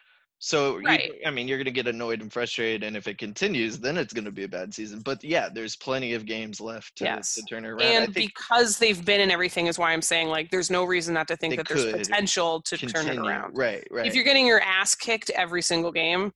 [0.45, 0.89] So you-
[1.25, 4.13] I mean, you're going to get annoyed and frustrated, and if it continues, then it's
[4.13, 4.99] going to be a bad season.
[4.99, 7.35] But yeah, there's plenty of games left to, Yes.
[7.35, 7.81] to turn around.
[7.81, 10.83] I and think because they've been in everything is why i'm saying like there's no
[10.83, 13.87] reason not to think that there's potential to turn it around Right.
[13.89, 14.05] Right.
[14.07, 16.33] if you're getting your ass kicked every single game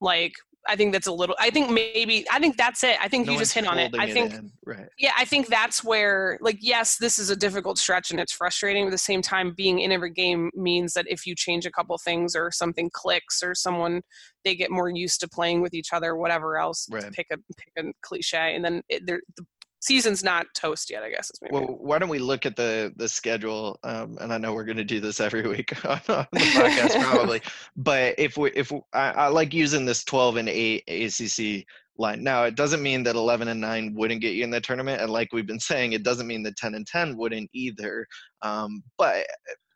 [0.00, 0.32] like
[0.68, 3.32] i think that's a little i think maybe i think that's it i think No
[3.32, 4.52] you just hit on it i think in.
[4.66, 4.86] Right.
[4.98, 8.84] yeah i think that's where like yes this is a difficult stretch and it's frustrating
[8.84, 11.70] but at the same time being in every game means that if you change a
[11.70, 14.02] couple things or something clicks or someone
[14.44, 17.12] they get more used to playing with each other whatever else Right.
[17.12, 19.44] pick a pick a cliche and then it, there the
[19.80, 22.92] season's not toast yet i guess is maybe Well, why don't we look at the
[22.96, 23.78] the schedule?
[23.82, 27.00] Um, and I know we're going to do this every week on, on the podcast,
[27.02, 27.40] probably.
[27.76, 31.66] But if we if we, I, I like using this 12 and 8 ACC
[31.98, 32.22] line.
[32.22, 35.10] Now, it doesn't mean that 11 and 9 wouldn't get you in the tournament, and
[35.12, 38.06] like we've been saying, it doesn't mean that 10 and 10 wouldn't either.
[38.42, 39.26] Um, but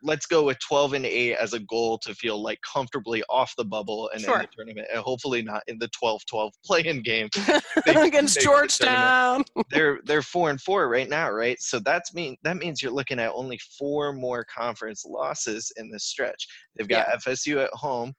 [0.05, 3.65] let's go with 12 and 8 as a goal to feel like comfortably off the
[3.65, 7.29] bubble and in the tournament, and hopefully not in the 12-12 play-in game
[7.87, 11.61] against make the georgetown they're they're four and four right now, right?
[11.61, 16.05] So that's mean that means you're looking at only four more conference losses in this
[16.05, 16.47] stretch.
[16.77, 18.13] They've got FSU at home.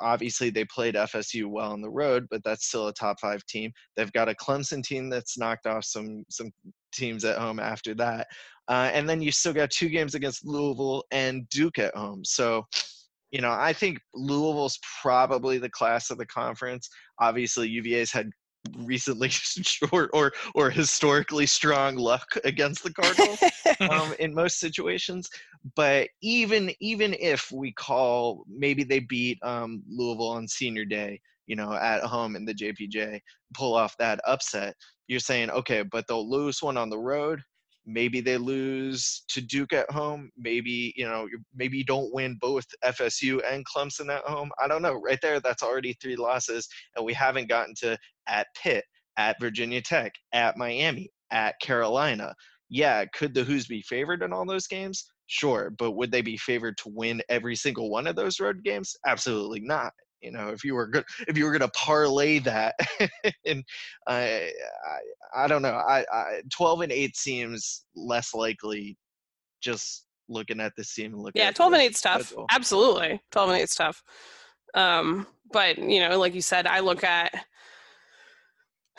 [0.00, 3.70] Obviously, they played FSU well on the road, but that's still a top five team.
[3.96, 6.50] They've got a Clemson team that's knocked off some some
[6.92, 8.26] teams at home after that,
[8.72, 12.24] uh, and then you still got two games against Louisville and Duke at home.
[12.24, 12.66] So,
[13.30, 16.88] you know, I think Louisville's probably the class of the conference.
[17.20, 18.30] Obviously, UVA's had
[18.78, 23.42] recently short or or historically strong luck against the Cardinals
[23.90, 25.28] um, in most situations.
[25.76, 31.56] But even even if we call maybe they beat um, Louisville on Senior Day, you
[31.56, 33.20] know, at home in the JPJ,
[33.52, 34.74] pull off that upset,
[35.08, 37.42] you're saying okay, but they'll lose one on the road.
[37.84, 40.30] Maybe they lose to Duke at home.
[40.36, 44.50] Maybe you know, maybe you don't win both FSU and Clemson at home.
[44.62, 44.94] I don't know.
[44.94, 48.84] Right there, that's already three losses, and we haven't gotten to at Pitt,
[49.16, 52.34] at Virginia Tech, at Miami, at Carolina.
[52.68, 55.04] Yeah, could the Hoos be favored in all those games?
[55.26, 58.96] Sure, but would they be favored to win every single one of those road games?
[59.06, 59.92] Absolutely not.
[60.22, 62.74] You know, if you were good, if you were going to parlay that,
[63.46, 63.64] and
[64.06, 64.50] I,
[65.34, 65.74] I, I don't know.
[65.74, 68.96] I, I, twelve and eight seems less likely.
[69.60, 71.42] Just looking at this team and looking.
[71.42, 74.02] yeah 12 and the 8 tough absolutely 12 and 8 tough
[74.74, 77.34] um but you know like you said i look at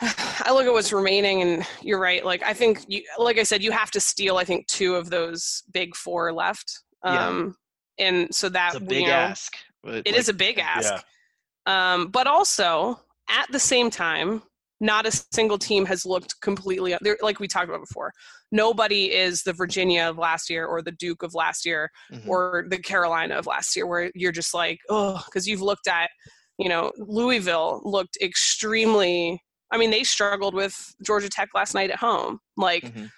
[0.00, 3.62] i look at what's remaining and you're right like i think you like i said
[3.62, 7.26] you have to steal i think two of those big four left Yeah.
[7.28, 7.56] um
[7.98, 9.54] and so that It's a you big know, ask.
[9.84, 11.00] it like, is a big ask Yeah.
[11.66, 14.42] Um, but also at the same time,
[14.80, 16.96] not a single team has looked completely.
[17.22, 18.12] Like we talked about before,
[18.52, 22.28] nobody is the Virginia of last year or the Duke of last year mhm.
[22.28, 26.10] or the Carolina of last year, where you're just like, oh, because you've looked at,
[26.58, 29.40] you know, Louisville looked extremely.
[29.70, 33.10] I mean, they struggled with Georgia Tech last night at home, like Mhm.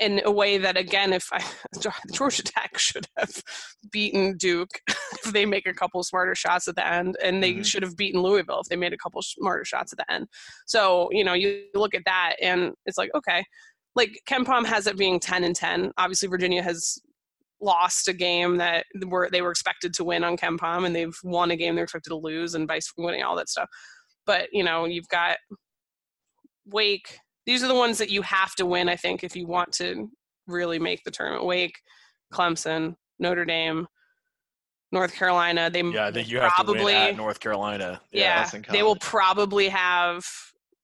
[0.00, 1.44] In a way that, again, if I
[2.12, 3.42] Georgia Tech should have
[3.90, 7.64] beaten Duke if they make a couple smarter shots at the end, and they Mhm.
[7.64, 10.26] should have beaten Louisville if they made a couple smarter shots at the end.
[10.66, 13.44] So you know, you look at that, and it's like, okay,
[13.94, 15.92] like Ken Pom has it being ten and ten.
[15.98, 16.98] Obviously, Virginia has
[17.60, 21.16] lost a game that were they were expected to win on Ken Pom, and they've
[21.22, 23.68] won a game they're expected to lose, and vice winning all that stuff.
[24.26, 25.36] But you know, you've got
[26.66, 27.18] Wake.
[27.46, 30.10] These are the ones that you have to win, I think, if you want to
[30.46, 31.44] really make the tournament.
[31.44, 31.76] Wake,
[32.32, 33.86] Clemson, Notre Dame,
[34.92, 35.70] North Carolina.
[35.70, 38.00] They Yeah, I think you have probably, to win at North Carolina.
[38.12, 40.24] yeah, Boston they will probably have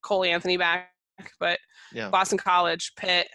[0.01, 0.89] Cole Anthony back,
[1.39, 1.59] but
[1.93, 2.09] Yeah.
[2.09, 3.27] Boston College, Pitt,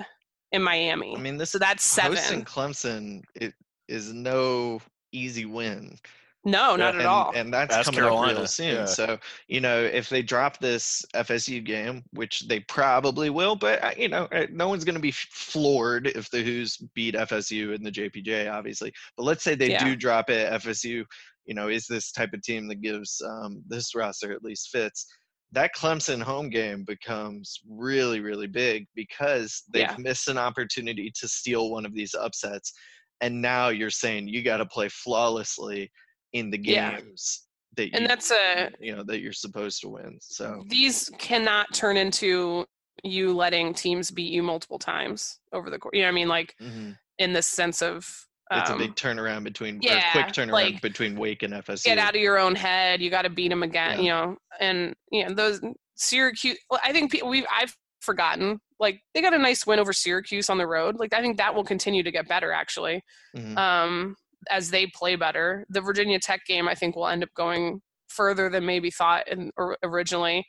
[0.52, 1.16] in Miami.
[1.16, 2.44] I mean, this so that's hosting seven.
[2.44, 3.54] Clemson it
[3.88, 4.80] is no
[5.12, 5.98] easy win.
[6.44, 7.32] No, not and, at all.
[7.34, 8.74] And that's That's coming up real soon.
[8.74, 8.84] yeah.
[8.84, 13.92] So you know, if they drop this FSU game, which they probably will, but uh,
[13.96, 17.82] you know, uh, no one's going to be floored if the Hoos beat FSU in
[17.82, 18.92] the JPJ, obviously.
[19.16, 19.84] But let's say they Yeah.
[19.84, 20.52] do drop it.
[20.52, 21.04] FSU,
[21.46, 25.06] you know, is this type of team that gives um, this roster at least fits.
[25.52, 29.96] That Clemson home game becomes really, really big because they've Yeah.
[29.98, 32.72] missed an opportunity to steal one of these upsets.
[33.20, 35.90] And now you're saying you got to play flawlessly
[36.34, 37.00] in the Yeah.
[37.00, 40.18] games that you and that's a you know that you're supposed to win.
[40.20, 42.66] So these cannot turn into
[43.02, 45.92] you letting teams beat you multiple times over the course.
[45.94, 46.28] You know what I mean?
[46.28, 46.96] Like mhm.
[47.18, 51.16] in the sense of it's um, a big turnaround between yeah, quick turnaround like, between
[51.16, 51.84] Wake and FSU.
[51.84, 53.00] get out of your own head.
[53.00, 53.98] You got to beat them again.
[53.98, 54.02] Yeah.
[54.02, 55.60] You know, and you know those
[55.94, 56.58] Syracuse.
[56.70, 58.60] well, I think people we I've forgotten.
[58.78, 60.96] Like they got a nice win over Syracuse on the road.
[60.98, 63.02] Like I think that will continue to get better actually.
[63.36, 63.56] Mhm.
[63.56, 64.16] um,
[64.50, 65.64] as they play better.
[65.68, 69.50] The Virginia Tech game, I think, will end up going further than maybe thought in,
[69.56, 70.46] or originally.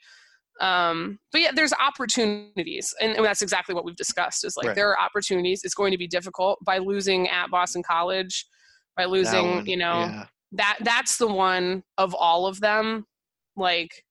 [0.60, 4.44] Um, but yeah, there's opportunities, and, and that's exactly what we've discussed.
[4.44, 4.76] Is like Right.
[4.76, 5.62] there are opportunities.
[5.64, 8.46] It's going to be difficult by losing at Boston College,
[8.96, 10.26] by losing, one, you know, yeah.
[10.52, 13.04] that that's the one of all of them.
[13.56, 14.04] Like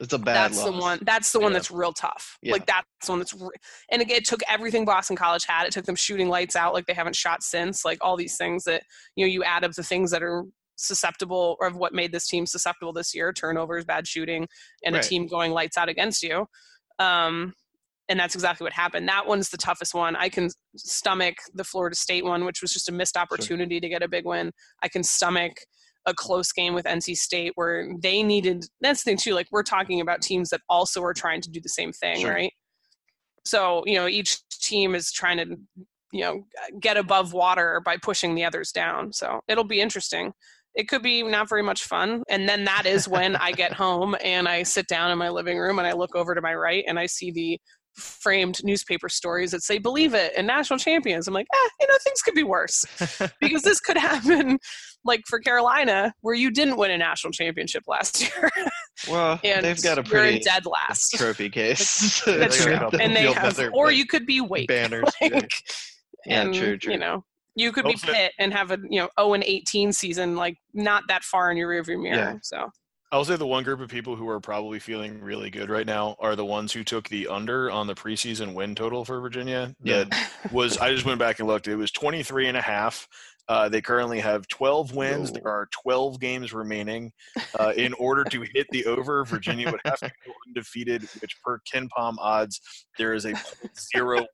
[0.00, 0.66] it's a bad that's loss.
[0.66, 0.98] the one.
[1.02, 1.58] That's the one Yeah.
[1.58, 2.38] that's real tough.
[2.42, 2.52] Yeah.
[2.52, 3.50] Like that's the one that's, re-
[3.90, 5.66] and again, it took everything Boston College had.
[5.66, 7.84] It took them shooting lights out like they haven't shot since.
[7.84, 8.82] Like all these things that
[9.16, 10.44] you know you add up the things that are
[10.76, 14.46] susceptible or of what made this team susceptible this year: turnovers, bad shooting,
[14.84, 15.04] and Right.
[15.04, 16.46] a team going lights out against you.
[16.98, 17.54] Um,
[18.08, 19.08] and that's exactly what happened.
[19.08, 20.16] That one's the toughest one.
[20.16, 24.02] I can stomach the Florida State one, which was just a missed opportunity to get
[24.02, 24.50] a big win.
[24.82, 25.52] I can stomach
[26.06, 28.64] a close game with NC State where they needed.
[28.80, 29.34] That's the thing too.
[29.34, 32.32] Like we're talking about teams that also are trying to do the same thing, Sure.
[32.32, 32.52] right?
[33.44, 35.56] So you know, each team is trying to
[36.12, 36.44] you know
[36.80, 39.12] get above water by pushing the others down.
[39.12, 40.32] So it'll be interesting.
[40.74, 44.16] It could be not very much fun, and then that is when I get home
[44.22, 46.84] and I sit down in my living room and I look over to my right
[46.86, 47.58] and I see the
[47.94, 51.28] framed newspaper stories that say "Believe it" and national champions.
[51.28, 52.84] I'm like, eh, you know, things could be worse
[53.40, 54.58] because this could happen
[55.04, 58.50] like for Carolina where you didn't win a national championship last year
[59.08, 61.12] well, and they've got a pretty dead last.
[61.12, 62.22] trophy case.
[62.26, 62.74] That's true.
[63.00, 64.68] And they have, or you could be Wake.
[64.68, 65.10] banners.
[65.20, 65.52] like.
[66.26, 66.92] Yeah, and true, true.
[66.92, 67.24] you know,
[67.54, 71.04] you could be Pitt and have a you know 0 and 18 season like not
[71.08, 72.16] that far in your rearview mirror.
[72.16, 72.34] Yeah.
[72.42, 72.70] So
[73.12, 76.14] I'll say the one group of people who are probably feeling really good right now
[76.20, 79.74] are the ones who took the under on the preseason win total for Virginia.
[79.82, 80.04] Yeah.
[80.04, 81.66] That was I just went back and looked.
[81.66, 83.08] It was 23 and a half.
[83.48, 85.30] Uh, they currently have 12 wins.
[85.30, 85.40] Whoa.
[85.42, 87.10] There are 12 games remaining.
[87.58, 91.58] Uh, in order to hit the over, Virginia would have to go undefeated, which per
[91.72, 92.60] KenPom odds,
[92.96, 93.32] there is a
[93.96, 94.26] 0.01%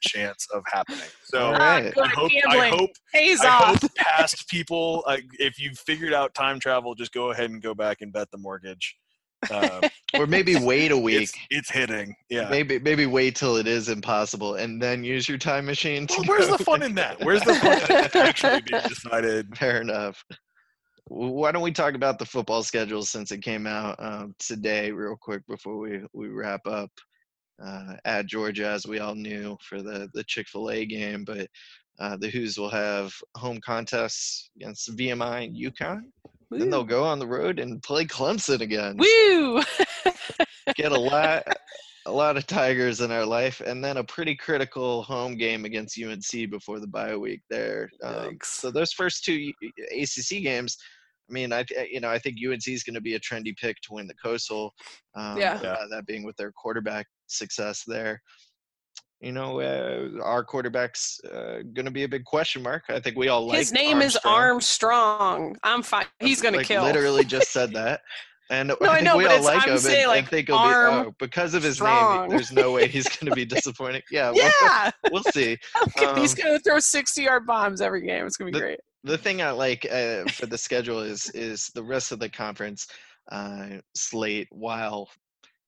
[0.00, 1.08] chance of happening.
[1.24, 1.94] So Ah, right.
[1.98, 3.82] I hope, I hope pays I off.
[3.82, 7.74] hope past people, uh, if you've figured out time travel, just go ahead and go
[7.74, 8.96] back and bet the mortgage.
[9.50, 9.82] Um,
[10.18, 11.22] or maybe wait a week.
[11.22, 12.14] it's, it's hitting.
[12.30, 12.48] Yeah.
[12.48, 16.06] Maybe maybe wait till it is impossible and then use your time machine.
[16.06, 17.22] To Well, where's the fun in that?
[17.22, 19.56] Where's the fun in it actually being decided?
[19.56, 20.24] Fair enough.
[21.06, 25.16] Why don't we talk about the football schedule since it came out um, today, real
[25.20, 26.90] quick, before we, we wrap up
[27.62, 31.24] uh, at Georgia, as we all knew for the, the Chick fil A game.
[31.24, 31.48] But
[31.98, 36.02] uh, the Hoos will have home contests against VMI and UConn.
[36.50, 38.96] Then they'll go on the road and play Clemson again.
[38.96, 39.62] Woo!
[40.76, 41.44] Get a lot.
[42.06, 45.98] A lot of Tigers in our life, and then a pretty critical home game against
[45.98, 47.40] UNC before the bye week.
[47.48, 49.50] There, um, so those first two
[49.90, 50.76] ACC games,
[51.30, 53.80] I mean, I you know I think UNC is going to be a trendy pick
[53.84, 54.74] to win the Coastal.
[55.14, 55.58] Um, Yeah.
[55.62, 55.72] Yeah.
[55.72, 58.20] uh, that being with their quarterback success there.
[59.20, 62.82] You know, uh, our quarterback's uh, going to be a big question mark.
[62.90, 65.56] I think we all like His name is Armstrong.
[65.62, 66.04] I'm fine.
[66.20, 66.82] He's gonna like, kill.
[66.82, 68.00] Literally just said that.
[68.50, 70.18] And I I think know, we but all it's- like I'm him saying, and, like,
[70.18, 72.22] and think he'll be oh, because of his Strong.
[72.22, 72.30] name.
[72.30, 74.02] There's no way he's going to be disappointing.
[74.10, 75.56] Yeah, we'll, yeah, we'll see.
[76.16, 78.26] he's um, gonna throw 60 yard bombs every game.
[78.26, 78.80] It's gonna be The- great.
[79.04, 82.86] the thing I like uh, for the schedule is is the rest of the conference
[83.32, 84.48] uh, slate.
[84.50, 85.08] While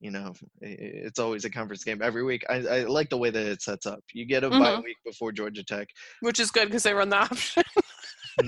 [0.07, 0.33] you know
[0.63, 3.47] i- i- it's always a conference game every week, I, I like the way that
[3.55, 4.01] it sets up.
[4.19, 4.85] You get a bye Mhm.
[4.85, 5.89] week before Georgia Tech.
[6.27, 7.65] Which is good because they run the option.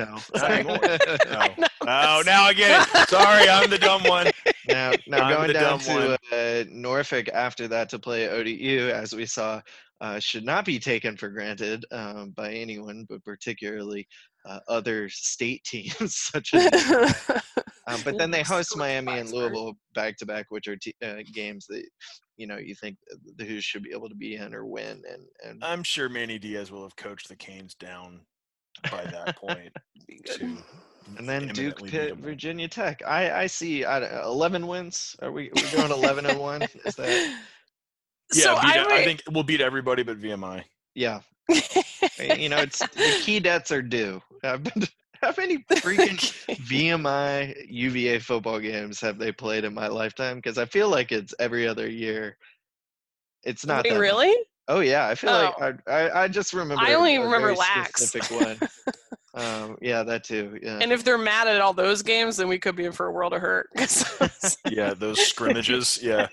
[0.03, 0.79] No, Not anymore.
[1.37, 1.67] No.
[1.83, 3.09] Oh, now I get it.
[3.09, 4.27] Sorry, I'm the dumb one.
[4.69, 9.15] now now I'm going the down to uh, Norfolk after that to play ODU, as
[9.15, 9.61] we saw,
[10.01, 14.07] uh, should not be taken for granted um, by anyone, but particularly
[14.49, 17.43] uh, other state teams such as.
[17.89, 20.95] Uh, Um, but then they host Miami and Louisville back to back, which are t-
[21.03, 21.85] uh, games that
[22.37, 22.97] you know you think
[23.37, 25.03] the Hoos should be able to be in or win.
[25.11, 28.21] And and I'm sure Manny Diaz will have coached the Canes down
[28.91, 29.73] by that point.
[30.07, 30.41] Be good.
[31.17, 32.17] and then Duke, imminently Pitt.
[32.19, 33.03] Virginia Tech.
[33.07, 35.17] I I see I don't- eleven wins.
[35.23, 36.63] Are we we going eleven and one?
[36.85, 37.09] Is that
[38.35, 40.63] Yeah, so beat, I, I, think we'll beat everybody but VMI.
[40.95, 41.21] yeah?
[42.19, 42.87] You know, it's the
[43.25, 44.21] Keydets are due.
[44.45, 44.83] I've been,
[45.23, 46.55] how many freaking eh.
[46.55, 50.37] VMI UVA football games have they played in my lifetime?
[50.37, 52.37] Because I feel like it's every other year.
[53.45, 54.35] It's not Wait, really?
[54.69, 55.53] Oh yeah, I feel Oh.
[55.61, 56.85] like I, I I just remember.
[56.85, 58.03] I only remember lax.
[58.03, 58.59] Specific one.
[59.39, 60.59] Um, yeah, that too.
[60.63, 60.79] Yeah.
[60.81, 63.13] And if they're mad at all those games, then we could be in for a
[63.13, 63.69] world of hurt.
[64.71, 65.99] Yeah, those scrimmages.
[66.03, 66.29] Yeah,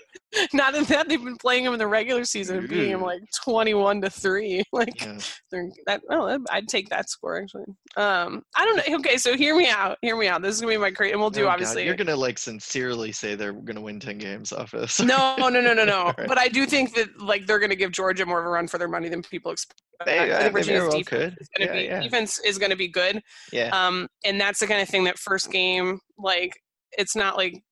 [0.52, 3.20] Not in that they've been playing them in the regular season, and beating them like
[3.42, 4.62] twenty-one to three.
[4.72, 5.18] Like yeah.
[5.50, 6.02] they're that.
[6.10, 7.64] Oh, I'd take that score actually.
[7.96, 8.96] Um, I don't know.
[8.98, 9.96] Okay, so hear me out.
[10.02, 10.42] Hear me out.
[10.42, 11.84] This is gonna be my great, and we'll do Oh, God, obviously.
[11.84, 15.00] you're gonna like sincerely say they're gonna win ten games off this.
[15.00, 15.98] no, no, no, no, no.
[16.06, 16.28] Alright.
[16.28, 18.68] But I do think that like they're going to give Georgia more of a run
[18.68, 19.80] for their money than people expect.
[20.04, 21.38] They- I uh, think they very Virginia's defense could.
[21.40, 22.00] is going Yeah, to be yeah.
[22.02, 23.22] defense is going to be good.
[23.52, 23.68] yeah.
[23.86, 26.52] Um, and that's the kind of thing that first game, like,
[26.98, 27.62] it's not like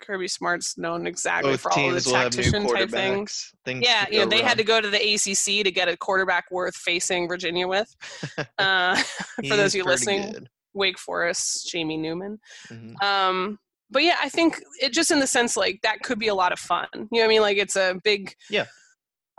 [0.00, 2.90] Kirby Smart's known exactly Both for all of the teams will have new tactician type
[2.90, 3.52] things.
[3.64, 4.48] Things Yeah, you know, they wrong.
[4.48, 7.88] had to go to the ACC to get a quarterback worth facing Virginia with.
[8.58, 8.96] Uh,
[9.48, 10.48] for those of you listening, good.
[10.74, 12.38] Wake Forest, Jamie Newman.
[12.68, 13.00] Mhm.
[13.02, 13.58] Um,
[13.90, 16.52] but yeah, I think it just in the sense like that could be a lot
[16.52, 16.86] of fun.
[16.94, 17.42] You know what I mean?
[17.42, 18.34] Like it's a big.
[18.50, 18.64] Yeah.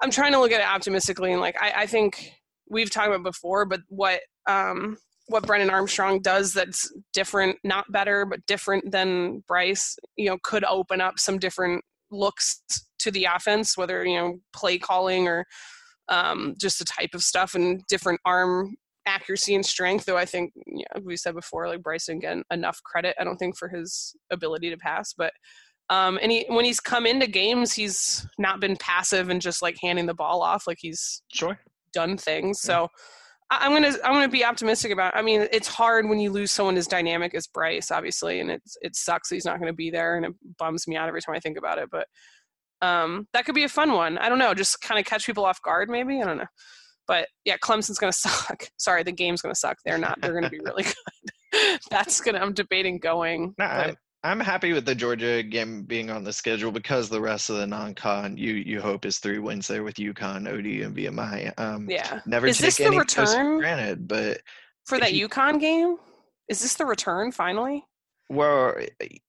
[0.02, 2.34] I'm trying to look at it optimistically, and like I, I think
[2.70, 8.26] we've talked about before, but what um what Brennan Armstrong does that's different, not better,
[8.26, 12.62] but different than Bryce, you know, could open up some different looks
[13.00, 15.46] to the offense, whether you know play calling or
[16.10, 18.76] um, just the type of stuff and different arm
[19.08, 20.06] accuracy and strength.
[20.06, 23.16] Though I think, yeah, we said before, like Bryce didn't get enough credit.
[23.20, 25.34] I don't think for his ability to pass, but
[25.90, 29.78] um, and he when he's come into games, he's not been passive and just like
[29.82, 30.66] handing the ball off.
[30.68, 31.60] Like he's Sure.
[31.94, 32.60] done things.
[32.64, 32.68] Yeah.
[32.68, 32.88] So
[33.52, 35.16] I- I'm gonna I'm gonna be optimistic about.
[35.16, 38.76] I mean, it's hard when you lose someone as dynamic as Bryce, obviously, and it's
[38.82, 41.36] it sucks that he's not gonna be there, and it bums me out every time
[41.36, 41.90] I think about it.
[41.92, 42.08] But
[42.82, 44.18] um, that could be a fun one.
[44.18, 46.22] I don't know, just kind of catch people off guard, maybe.
[46.22, 46.46] I don't know.
[47.08, 48.64] But yeah, Clemson's gonna suck.
[48.78, 49.78] Sorry, the game's gonna suck.
[49.86, 50.20] They're not.
[50.22, 50.84] They're gonna be really
[51.52, 51.80] good.
[51.92, 52.40] That's gonna.
[52.40, 53.54] I'm debating going.
[53.60, 53.96] I'm
[54.26, 57.68] I'm happy with the Georgia game being on the schedule because the rest of the
[57.68, 61.54] non-con you you hope is three wins there with UConn, OD, and VMI.
[61.60, 62.22] Um, yeah.
[62.26, 63.58] never Is take this any of those for return?
[63.60, 64.42] granted, but
[64.86, 65.98] For that you- UConn game,
[66.50, 67.86] is this the return finally?
[68.32, 68.74] well,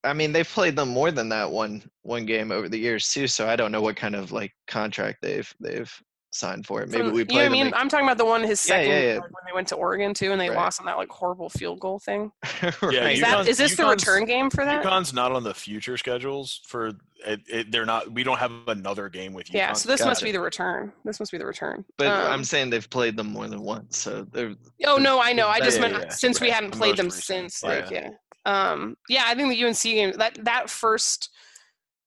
[0.04, 3.26] I mean they've played them more than that one one game over the years too.
[3.28, 5.92] So I don't know what kind of like contract they've they've
[6.36, 6.88] signed for it.
[6.90, 7.66] Maybe From- we you know play I mean?
[7.68, 9.12] in- I'm talking about the one his second yeah, yeah.
[9.14, 10.56] like, when they went to Oregon too, and they Right.
[10.56, 12.30] lost on that like horrible field goal thing.
[12.62, 13.12] Yeah, right.
[13.14, 14.84] Is, that, UConn's- is this the return game for that?
[14.84, 16.92] UConn's not on the future schedules for
[17.26, 18.12] it, it, They're not.
[18.12, 19.54] We don't have another game with UConn.
[19.54, 20.24] yeah, so this must Gotcha.
[20.26, 20.92] be the return.
[21.04, 21.84] This must be the return.
[21.98, 25.32] But Um, I'm saying they've played them more than once, so they're oh no, I
[25.32, 25.48] know.
[25.48, 28.10] I just Yeah, meant yeah, since we hadn't The played them recent, since, like yeah.
[28.46, 28.70] yeah.
[28.70, 31.30] Um, yeah, I think the UNC game that that first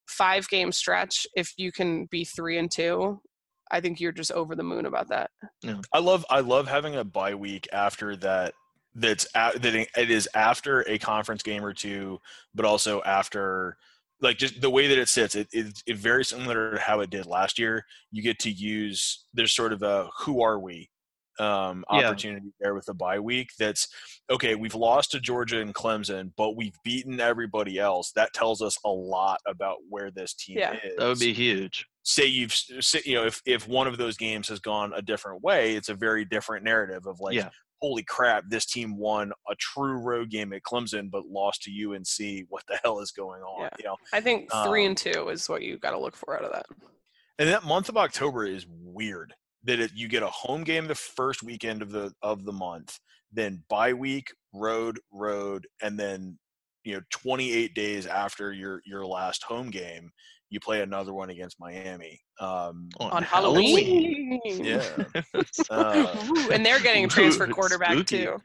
[0.07, 3.19] five game stretch, if you can be three and two,
[3.71, 5.31] I think you're just over the moon about that.
[5.93, 8.53] I love I love having a bye week after that.
[8.95, 12.19] That's a, that it is after a conference game or two,
[12.55, 13.77] but also after
[14.21, 15.35] like just the way that it sits.
[15.35, 17.85] It it, it very similar to how it did last year.
[18.11, 20.89] You get to use there's sort of a who are we
[21.39, 22.07] um, Yeah.
[22.07, 23.51] opportunity there with the bye week.
[23.57, 23.87] That's
[24.29, 24.55] okay.
[24.55, 28.11] We've lost to Georgia and Clemson, but we've beaten everybody else.
[28.13, 30.73] That tells us a lot about where this team Yeah.
[30.83, 31.85] is that would be huge.
[32.09, 35.43] Say you've say, you know if if one of those games has gone a different
[35.43, 37.49] way it's a very different narrative of like Yeah.
[37.81, 42.45] holy crap this team won a true road game at clemson but lost to unc
[42.49, 43.69] what the hell is going on Yeah.
[43.77, 46.35] you know I think three Um, and two is what you got to look for
[46.35, 46.65] out of that.
[47.37, 49.33] and that month of october is weird
[49.65, 52.97] that it, you get a home game the first weekend of the of the month
[53.31, 56.39] then bye week road road and then
[56.83, 60.11] you know 28 days after your your last home game
[60.49, 64.39] you play another one against miami um On Halloween.
[64.45, 64.83] yeah
[65.69, 68.25] Uh, Ooh, and they're getting a transfer quarterback spooky.
[68.25, 68.37] too.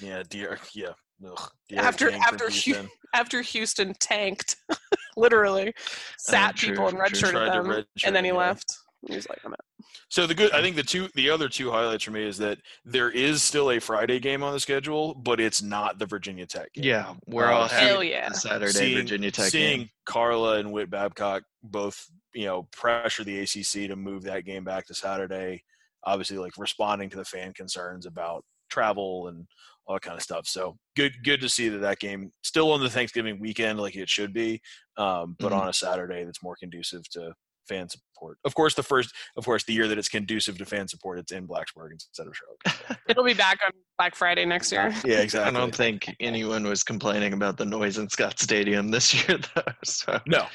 [0.00, 0.58] Yeah, dear.
[0.74, 0.92] Yeah.
[1.26, 4.56] Ugh, After- D'Eriq King from after Houston After Houston tanked,
[5.16, 5.72] literally
[6.18, 7.06] sat true, people and true.
[7.06, 8.36] redshirted Tried to them, redshirt and then he yeah.
[8.36, 8.76] left.
[9.08, 9.60] He's like, I'm out.
[10.08, 12.58] So the good, I think the two, the other two highlights for me is that
[12.84, 16.72] there is still a Friday game on the schedule, but it's not the Virginia Tech
[16.74, 16.84] game.
[16.84, 18.30] Yeah, we're Uh, all happy Hell yeah.
[18.32, 19.50] Saturday seeing, Virginia Tech game.
[19.50, 19.90] seeing game.
[20.04, 22.04] Carla and Whit Babcock both,
[22.34, 25.62] you know, pressure the ACC to move that game back to Saturday.
[26.04, 29.46] Obviously, like responding to the fan concerns about travel and
[29.86, 30.46] all that kind of stuff.
[30.46, 34.08] So good, good to see that that game still on the Thanksgiving weekend like it
[34.08, 34.60] should be,
[34.96, 35.60] um, but Mhm.
[35.62, 37.32] on a Saturday that's more conducive to
[37.68, 38.38] fan support.
[38.44, 41.32] Of course, the first, of course, the year that it's conducive to fan support, it's
[41.32, 43.00] in Blacksburg instead of Charlotte.
[43.08, 44.94] It'll be back on Black Friday next year.
[45.04, 45.54] yeah, exactly.
[45.54, 49.62] I don't think anyone was complaining about the noise in Scott Stadium this year, though.
[49.84, 50.46] So no,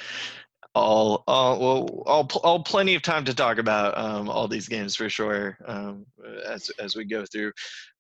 [0.74, 4.68] all, all, well, all, pl- all plenty of time to talk about um, all these
[4.68, 6.06] games for sure um,
[6.48, 7.52] as as we go through.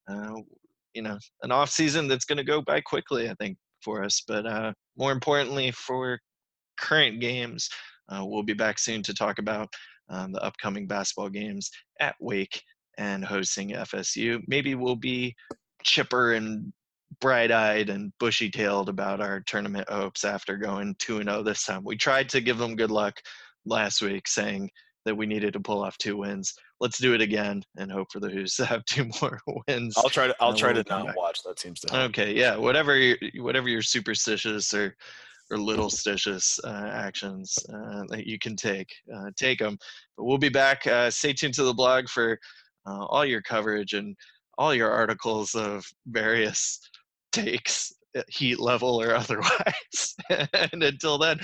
[0.10, 0.36] Uh,
[0.94, 4.22] you know, an off season that's going to go by quickly, I think, for us.
[4.28, 6.20] But uh, more importantly, for
[6.78, 7.70] current games,
[8.12, 9.70] uh, we'll be back soon to talk about
[10.10, 12.62] um, the upcoming basketball games at Wake
[12.98, 14.42] and hosting FSU.
[14.48, 15.36] Maybe we'll be
[15.84, 16.72] chipper and
[17.20, 21.84] bright-eyed and bushy-tailed about our tournament hopes after going 2 and 0 this time.
[21.84, 23.16] We tried to give them good luck
[23.66, 24.70] last week saying
[25.06, 26.54] that we needed to pull off two wins.
[26.80, 29.96] Let's do it again and hope for the Hoos to have two more wins.
[29.98, 30.36] I'll try to.
[30.40, 31.18] I'll try we'll to not back.
[31.18, 31.40] watch.
[31.46, 32.04] That seems to.
[32.06, 34.96] Okay, yeah, whatever your whatever your superstitious or
[35.52, 39.78] or little stitious uh, actions uh, that you can take, uh, take them.
[40.18, 40.88] But we'll be back.
[40.88, 42.40] Uh, stay tuned to the blog for
[42.88, 44.16] uh, all your coverage and
[44.58, 46.80] all your articles of various
[47.32, 47.94] takes,
[48.30, 50.16] heat level or otherwise.
[50.30, 51.40] and until then,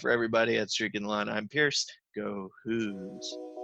[0.00, 1.86] for everybody at Streak and Lawn, I'm Pierce.
[2.16, 3.55] Go Hoos.